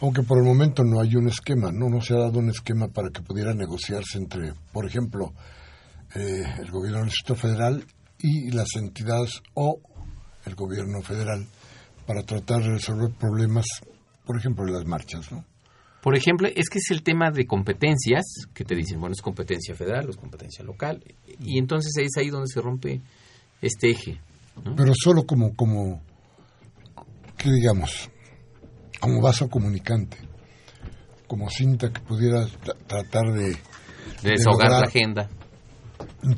[0.00, 2.88] Aunque por el momento no hay un esquema, no, no se ha dado un esquema
[2.88, 5.32] para que pudiera negociarse entre, por ejemplo,
[6.14, 7.84] eh, el gobierno del Distrito Federal
[8.18, 9.80] y las entidades o
[10.44, 11.46] el gobierno federal
[12.06, 13.66] para tratar de resolver problemas,
[14.26, 15.44] por ejemplo, de las marchas, ¿no?
[16.02, 19.76] Por ejemplo, es que es el tema de competencias, que te dicen, bueno, es competencia
[19.76, 21.00] federal, es competencia local,
[21.38, 23.00] y entonces es ahí donde se rompe
[23.60, 24.20] este eje.
[24.76, 26.02] Pero solo como, como,
[27.38, 28.10] ¿qué digamos?
[29.02, 30.16] Como vaso comunicante,
[31.26, 32.46] como cinta que pudiera
[32.86, 33.56] tratar de...
[34.22, 35.28] De desahogar la agenda.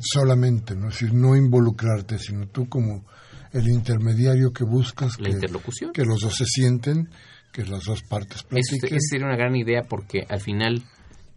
[0.01, 0.87] Solamente, ¿no?
[0.87, 3.05] Es decir, no involucrarte, sino tú como
[3.53, 5.19] el intermediario que buscas.
[5.19, 5.93] La interlocución.
[5.93, 7.07] Que los dos se sienten,
[7.53, 8.95] que las dos partes platiquen.
[8.95, 10.81] Esa sería una gran idea porque al final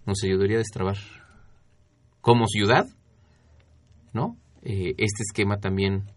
[0.06, 0.96] nos ayudaría a destrabar.
[2.22, 2.86] Como ciudad,
[4.14, 4.38] ¿no?
[4.62, 6.10] Eh, este esquema también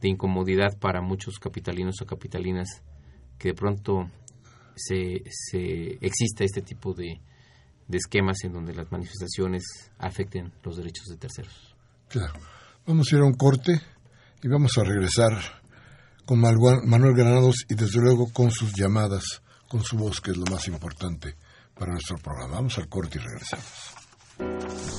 [0.00, 2.82] de incomodidad para muchos capitalinos o capitalinas
[3.38, 4.10] que de pronto
[4.74, 7.20] se, se exista este tipo de,
[7.88, 9.62] de esquemas en donde las manifestaciones
[9.98, 11.76] afecten los derechos de terceros.
[12.08, 12.34] Claro.
[12.86, 13.80] Vamos a ir a un corte
[14.42, 15.32] y vamos a regresar
[16.26, 20.46] con Manuel Granados y desde luego con sus llamadas, con su voz, que es lo
[20.46, 21.36] más importante
[21.74, 22.54] para nuestro programa.
[22.54, 24.93] Vamos al corte y regresamos.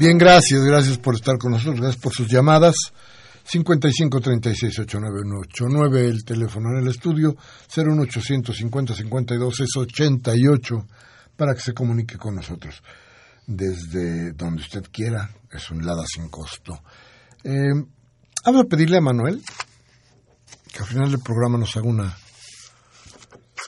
[0.00, 2.74] Bien, gracias, gracias por estar con nosotros, gracias por sus llamadas.
[3.44, 7.36] 55 36 89 el teléfono en el estudio,
[7.76, 10.86] 01800 50 52 es 88
[11.36, 12.82] para que se comunique con nosotros
[13.46, 16.80] desde donde usted quiera, es un lado sin costo.
[17.44, 17.74] Eh,
[18.46, 19.42] vamos a pedirle a Manuel
[20.72, 22.16] que al final del programa nos haga una,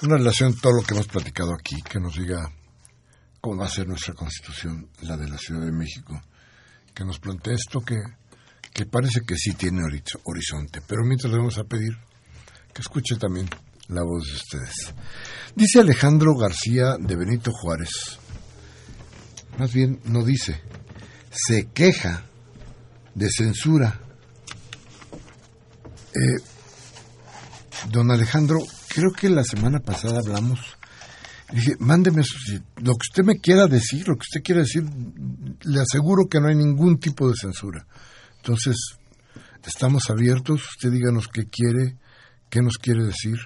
[0.01, 2.51] una relación todo lo que hemos platicado aquí, que nos diga
[3.43, 6.22] cómo va a ser nuestra constitución, la de la Ciudad de México,
[6.95, 7.97] que nos plantee esto que,
[8.72, 9.82] que parece que sí tiene
[10.22, 11.99] horizonte, pero mientras le vamos a pedir
[12.72, 13.51] que escuche también
[13.88, 14.95] la voz de ustedes.
[15.57, 18.20] Dice Alejandro García de Benito Juárez,
[19.59, 20.62] más bien no dice,
[21.32, 22.24] se queja
[23.16, 24.01] de censura.
[26.14, 26.43] Eh,
[27.90, 30.61] don Alejandro, creo que la semana pasada hablamos
[31.53, 32.22] Dije, mándeme
[32.76, 36.48] lo que usted me quiera decir, lo que usted quiera decir, le aseguro que no
[36.48, 37.86] hay ningún tipo de censura.
[38.36, 38.76] Entonces,
[39.66, 41.98] estamos abiertos, usted díganos qué quiere,
[42.48, 43.36] qué nos quiere decir,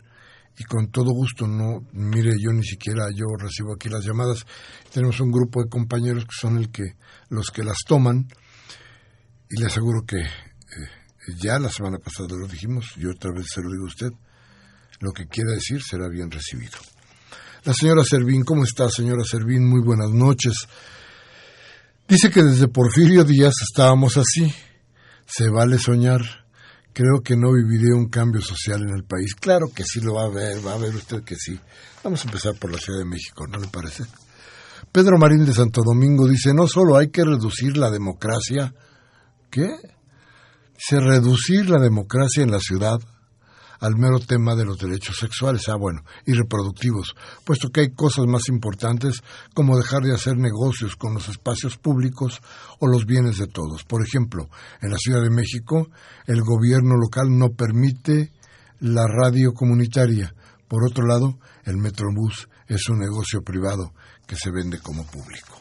[0.58, 4.46] y con todo gusto, no, mire, yo ni siquiera, yo recibo aquí las llamadas,
[4.92, 6.94] tenemos un grupo de compañeros que son el que,
[7.28, 8.26] los que las toman,
[9.50, 10.28] y le aseguro que eh,
[11.38, 14.10] ya la semana pasada lo dijimos, y otra vez se lo digo a usted,
[15.00, 16.78] lo que quiera decir será bien recibido.
[17.66, 19.68] La señora Servín, ¿cómo está, señora Servín?
[19.68, 20.54] Muy buenas noches.
[22.06, 24.54] Dice que desde Porfirio Díaz estábamos así.
[25.26, 26.20] Se vale soñar.
[26.92, 29.34] Creo que no viviré un cambio social en el país.
[29.34, 31.58] Claro que sí lo va a ver, va a ver usted que sí.
[32.04, 34.04] Vamos a empezar por la Ciudad de México, ¿no le parece?
[34.92, 38.72] Pedro Marín de Santo Domingo dice, no solo hay que reducir la democracia,
[39.50, 39.74] ¿qué?
[40.72, 43.00] Dice, reducir la democracia en la ciudad
[43.80, 47.14] al mero tema de los derechos sexuales, ah bueno, y reproductivos,
[47.44, 49.22] puesto que hay cosas más importantes
[49.54, 52.40] como dejar de hacer negocios con los espacios públicos
[52.80, 53.84] o los bienes de todos.
[53.84, 54.48] Por ejemplo,
[54.80, 55.88] en la Ciudad de México,
[56.26, 58.32] el gobierno local no permite
[58.80, 60.34] la radio comunitaria.
[60.68, 63.92] Por otro lado, el Metrobús es un negocio privado
[64.26, 65.60] que se vende como público.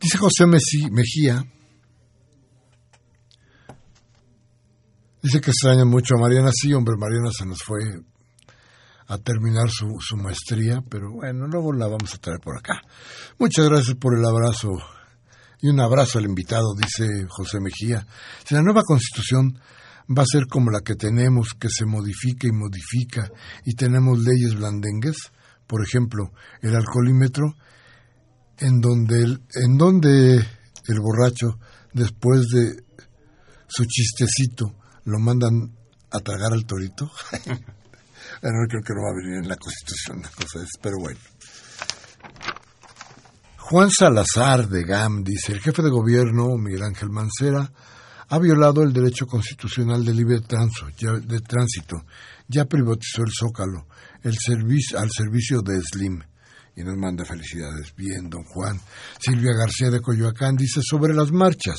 [0.00, 1.44] Dice José Mejía,
[5.28, 6.48] Dice que extraña mucho a Mariana.
[6.58, 7.80] Sí, hombre, Mariana se nos fue
[9.08, 12.80] a terminar su, su maestría, pero bueno, luego la vamos a traer por acá.
[13.38, 14.70] Muchas gracias por el abrazo
[15.60, 18.06] y un abrazo al invitado, dice José Mejía.
[18.42, 19.60] Si la nueva constitución
[20.08, 23.30] va a ser como la que tenemos, que se modifica y modifica,
[23.66, 25.30] y tenemos leyes blandengues,
[25.66, 27.54] por ejemplo, el alcoholímetro,
[28.60, 31.58] en donde el, en donde el borracho,
[31.92, 32.82] después de
[33.68, 34.77] su chistecito,
[35.08, 35.74] lo mandan
[36.10, 37.10] a tragar al torito.
[38.42, 41.20] bueno, creo que no va a venir en la Constitución la cosa es, pero bueno.
[43.58, 47.70] Juan Salazar de GAM dice, el jefe de gobierno, Miguel Ángel Mancera,
[48.30, 52.04] ha violado el derecho constitucional de libre de tránsito,
[52.46, 53.86] ya privatizó el Zócalo
[54.22, 56.22] el servicio, al servicio de Slim
[56.78, 57.92] y nos manda felicidades.
[57.96, 58.80] Bien, don Juan.
[59.18, 61.76] Silvia García de Coyoacán dice sobre las marchas.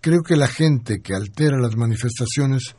[0.00, 2.74] Creo que la gente que altera las manifestaciones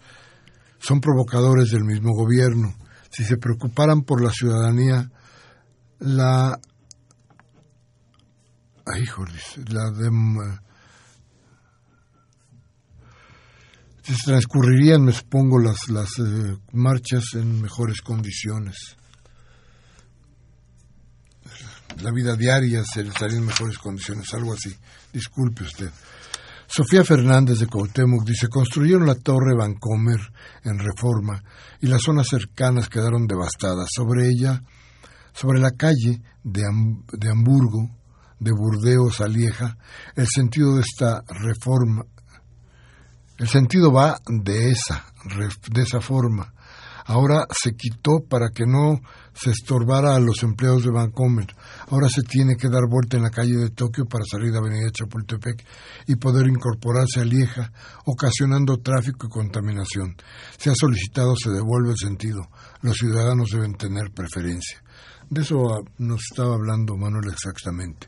[0.80, 2.74] son provocadores del mismo gobierno.
[3.12, 5.12] Si se preocuparan por la ciudadanía,
[6.00, 6.60] la...
[8.88, 9.06] Ay,
[9.68, 10.10] la de...
[14.02, 18.98] Se transcurrirían, me supongo, las, las eh, marchas en mejores condiciones
[22.02, 24.76] la vida diaria se le estaría en mejores condiciones, algo así.
[25.12, 25.90] Disculpe usted.
[26.68, 30.20] Sofía Fernández de Cuauhtémoc dice, construyeron la torre Vancomer
[30.64, 31.44] en Reforma
[31.82, 33.90] y las zonas cercanas quedaron devastadas.
[33.94, 34.64] Sobre ella,
[35.34, 36.62] sobre la calle de,
[37.12, 37.90] de Hamburgo,
[38.40, 39.78] de Burdeos a Lieja,
[40.16, 42.06] el sentido de esta reforma,
[43.38, 45.06] el sentido va de esa,
[45.72, 46.54] de esa forma.
[47.06, 49.02] Ahora se quitó para que no
[49.34, 51.48] se estorbara a los empleados de Vancomer.
[51.92, 54.90] Ahora se tiene que dar vuelta en la calle de Tokio para salir de Avenida
[54.92, 55.66] Chapultepec
[56.08, 57.70] y poder incorporarse a Lieja,
[58.06, 60.16] ocasionando tráfico y contaminación.
[60.58, 62.48] Se ha solicitado se devuelve el sentido.
[62.82, 64.82] Los ciudadanos deben tener preferencia.
[65.30, 68.08] De eso ah, nos estaba hablando Manuel exactamente.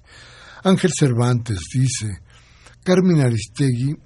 [0.64, 2.22] Ángel Cervantes dice,
[2.86, 3.98] Carmen Aristegui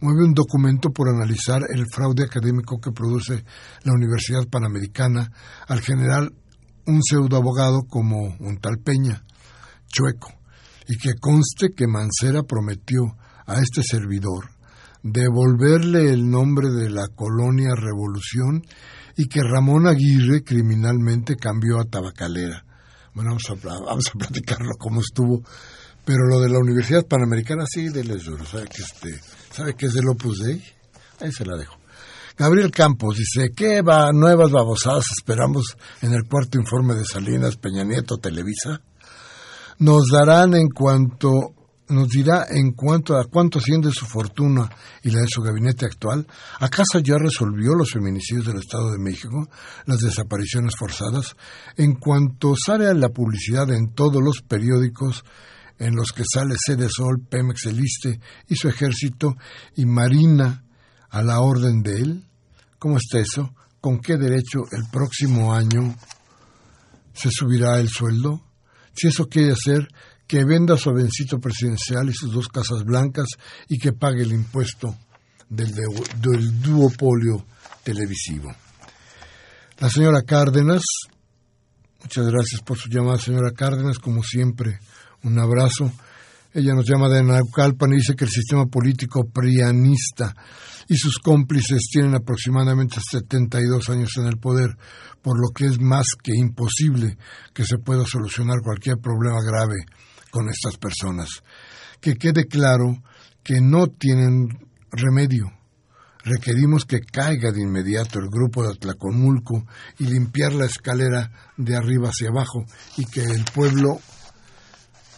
[0.00, 3.42] mueve un documento por analizar el fraude académico que produce
[3.84, 5.32] la Universidad Panamericana
[5.66, 6.30] al generar
[6.88, 9.22] un pseudoabogado como un tal Peña,
[9.86, 10.32] chueco,
[10.88, 13.16] y que conste que Mancera prometió
[13.46, 14.58] a este servidor
[15.02, 18.62] devolverle el nombre de la colonia Revolución
[19.16, 22.64] y que Ramón Aguirre criminalmente cambió a Tabacalera.
[23.14, 25.42] Bueno, vamos a, vamos a platicarlo cómo estuvo.
[26.04, 28.44] Pero lo de la Universidad Panamericana sí, de duro.
[28.46, 29.20] ¿Sabe que, este,
[29.50, 30.62] ¿Sabe que es del Opus Dei?
[31.20, 31.77] Ahí se la dejo.
[32.38, 34.12] Gabriel Campos dice, ¿qué va?
[34.12, 38.80] Nuevas babosadas esperamos en el cuarto informe de Salinas, Peña Nieto, Televisa.
[39.80, 41.54] Nos darán en cuanto
[41.88, 44.70] nos dirá en cuanto a cuánto asciende su fortuna
[45.02, 46.28] y la de su gabinete actual.
[46.60, 49.48] ¿Acaso ya resolvió los feminicidios del Estado de México,
[49.86, 51.34] las desapariciones forzadas?
[51.76, 55.24] En cuanto sale a la publicidad en todos los periódicos
[55.78, 59.34] en los que sale Sede Sol, Pemex Eliste y su ejército
[59.74, 60.62] y Marina
[61.10, 62.27] a la orden de él,
[62.78, 63.54] ¿cómo está eso?
[63.80, 65.94] ¿Con qué derecho el próximo año
[67.12, 68.42] se subirá el sueldo?
[68.94, 69.88] Si eso quiere hacer,
[70.26, 73.26] que venda su avencito presidencial y sus dos casas blancas
[73.68, 74.94] y que pague el impuesto
[75.48, 77.46] del, del duopolio
[77.82, 78.54] televisivo.
[79.78, 80.82] La señora Cárdenas,
[82.02, 84.80] muchas gracias por su llamada, señora Cárdenas, como siempre,
[85.22, 85.90] un abrazo.
[86.52, 90.34] Ella nos llama de Naucalpan y dice que el sistema político prianista
[90.88, 94.76] y sus cómplices tienen aproximadamente 72 años en el poder,
[95.22, 97.18] por lo que es más que imposible
[97.52, 99.84] que se pueda solucionar cualquier problema grave
[100.30, 101.28] con estas personas.
[102.00, 103.02] Que quede claro
[103.42, 104.48] que no tienen
[104.90, 105.52] remedio.
[106.24, 109.66] Requerimos que caiga de inmediato el grupo de Atlacomulco
[109.98, 112.64] y limpiar la escalera de arriba hacia abajo
[112.96, 114.00] y que el pueblo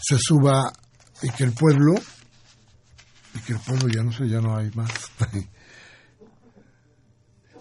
[0.01, 0.73] se suba
[1.23, 1.95] y que el pueblo
[3.35, 4.91] y que el pueblo ya no sé, ya no hay más.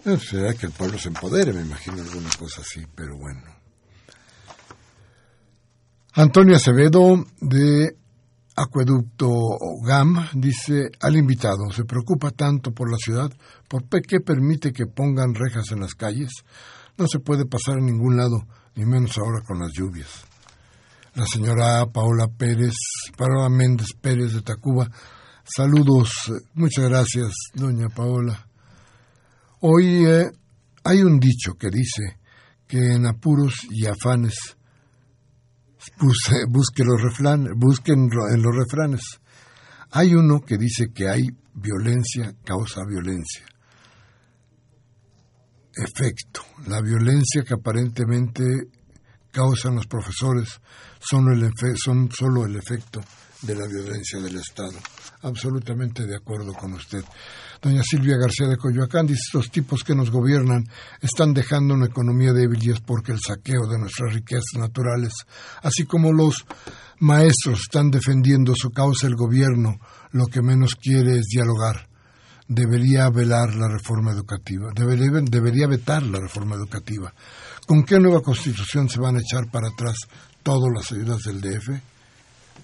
[0.02, 3.42] Será que el pueblo se empodere, me imagino alguna cosa así, pero bueno.
[6.14, 7.96] Antonio Acevedo de
[8.56, 9.28] Acueducto
[9.84, 13.30] GAM dice al invitado, ¿se preocupa tanto por la ciudad?
[13.68, 16.30] ¿Por qué permite que pongan rejas en las calles?
[16.98, 20.24] No se puede pasar a ningún lado, ni menos ahora con las lluvias.
[21.14, 22.74] La señora Paola Pérez,
[23.16, 24.90] Paola Méndez Pérez de Tacuba,
[25.44, 26.10] saludos,
[26.54, 28.49] muchas gracias, doña Paola.
[29.62, 30.30] Hoy eh,
[30.84, 32.18] hay un dicho que dice
[32.66, 34.56] que en apuros y afanes
[36.48, 39.02] busque los refranes, busquen en los refranes.
[39.90, 43.44] Hay uno que dice que hay violencia causa violencia.
[45.74, 46.42] Efecto.
[46.66, 48.44] La violencia que aparentemente
[49.30, 50.60] causan los profesores
[51.00, 53.00] son, el son solo el efecto
[53.42, 54.78] de la violencia del Estado.
[55.22, 57.04] Absolutamente de acuerdo con usted.
[57.60, 60.66] Doña Silvia García de Coyoacán dice, estos tipos que nos gobiernan
[61.02, 65.12] están dejando una economía débil y es porque el saqueo de nuestras riquezas naturales,
[65.62, 66.46] así como los
[67.00, 69.78] maestros están defendiendo su causa el gobierno,
[70.12, 71.86] lo que menos quiere es dialogar.
[72.48, 77.12] Debería velar la reforma educativa, debería, debería vetar la reforma educativa.
[77.66, 79.96] ¿Con qué nueva constitución se van a echar para atrás
[80.42, 81.99] todas las ayudas del DF?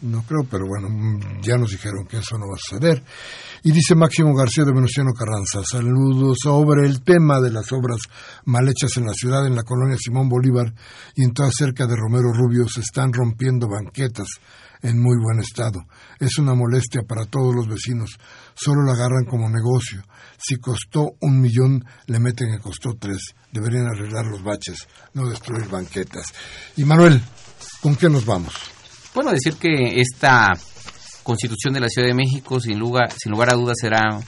[0.02, 0.88] No creo, pero bueno,
[1.42, 3.02] ya nos dijeron que eso no va a suceder.
[3.62, 7.98] Y dice Máximo García de Venustiano Carranza, saludos sobre el tema de las obras
[8.44, 10.72] mal hechas en la ciudad, en la colonia Simón Bolívar
[11.14, 14.28] y en toda cerca de Romero Rubio se están rompiendo banquetas
[14.82, 15.84] en muy buen estado.
[16.20, 18.18] Es una molestia para todos los vecinos.
[18.54, 20.04] Solo la agarran como negocio.
[20.38, 23.34] Si costó un millón, le meten que costó tres.
[23.52, 26.32] Deberían arreglar los baches, no destruir banquetas.
[26.76, 27.20] Y Manuel,
[27.80, 28.75] ¿con qué nos vamos?
[29.16, 30.52] Bueno, decir que esta
[31.22, 34.20] constitución de la Ciudad de México, sin lugar, sin lugar a dudas, será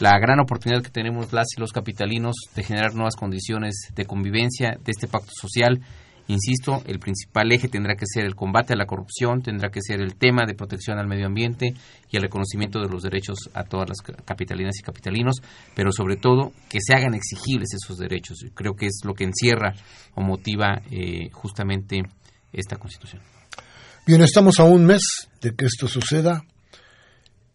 [0.00, 4.70] la gran oportunidad que tenemos las y los capitalinos de generar nuevas condiciones de convivencia
[4.84, 5.80] de este pacto social.
[6.26, 10.00] Insisto, el principal eje tendrá que ser el combate a la corrupción, tendrá que ser
[10.00, 11.74] el tema de protección al medio ambiente
[12.10, 15.36] y el reconocimiento de los derechos a todas las capitalinas y capitalinos,
[15.76, 18.38] pero sobre todo que se hagan exigibles esos derechos.
[18.54, 19.72] Creo que es lo que encierra
[20.16, 22.02] o motiva eh, justamente
[22.52, 23.22] esta constitución.
[24.04, 26.44] Bien, estamos a un mes de que esto suceda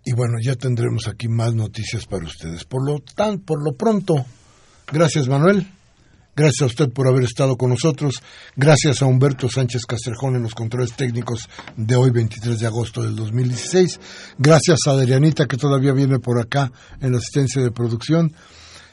[0.06, 2.64] y bueno, ya tendremos aquí más noticias para ustedes.
[2.64, 4.26] Por lo tan, por lo pronto,
[4.90, 5.68] gracias Manuel,
[6.38, 8.24] gracias a usted por haber estado con nosotros,
[8.56, 13.18] gracias a Humberto Sánchez Castrejón en los controles técnicos de hoy 23 de agosto del
[13.18, 14.00] 2016,
[14.38, 16.72] gracias a Adrianita que todavía viene por acá
[17.02, 18.34] en la asistencia de producción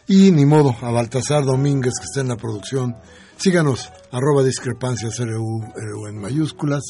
[0.09, 2.96] y ni modo a Baltasar Domínguez que está en la producción.
[3.36, 6.82] Síganos, arroba discrepancias RU en mayúsculas.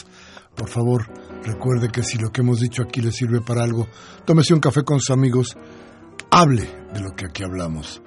[0.57, 1.07] Por favor,
[1.45, 3.89] recuerde que si lo que hemos dicho aquí le sirve para algo,
[4.25, 5.57] tómese un café con sus amigos,
[6.31, 8.03] hable de lo que aquí hablamos.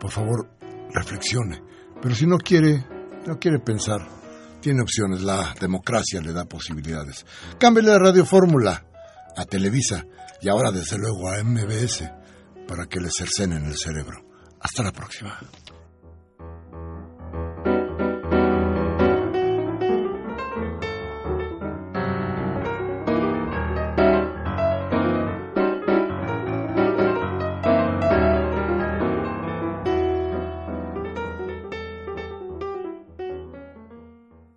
[0.00, 0.48] Por favor,
[0.92, 1.60] reflexione.
[2.00, 2.86] Pero si no quiere,
[3.26, 4.06] no quiere pensar,
[4.60, 5.22] tiene opciones.
[5.22, 7.26] La democracia le da posibilidades.
[7.58, 8.84] Cámbiale la radio fórmula
[9.36, 10.04] a Televisa
[10.40, 12.04] y ahora desde luego a MBS
[12.66, 14.24] para que le cercenen el cerebro.
[14.60, 15.38] Hasta la próxima.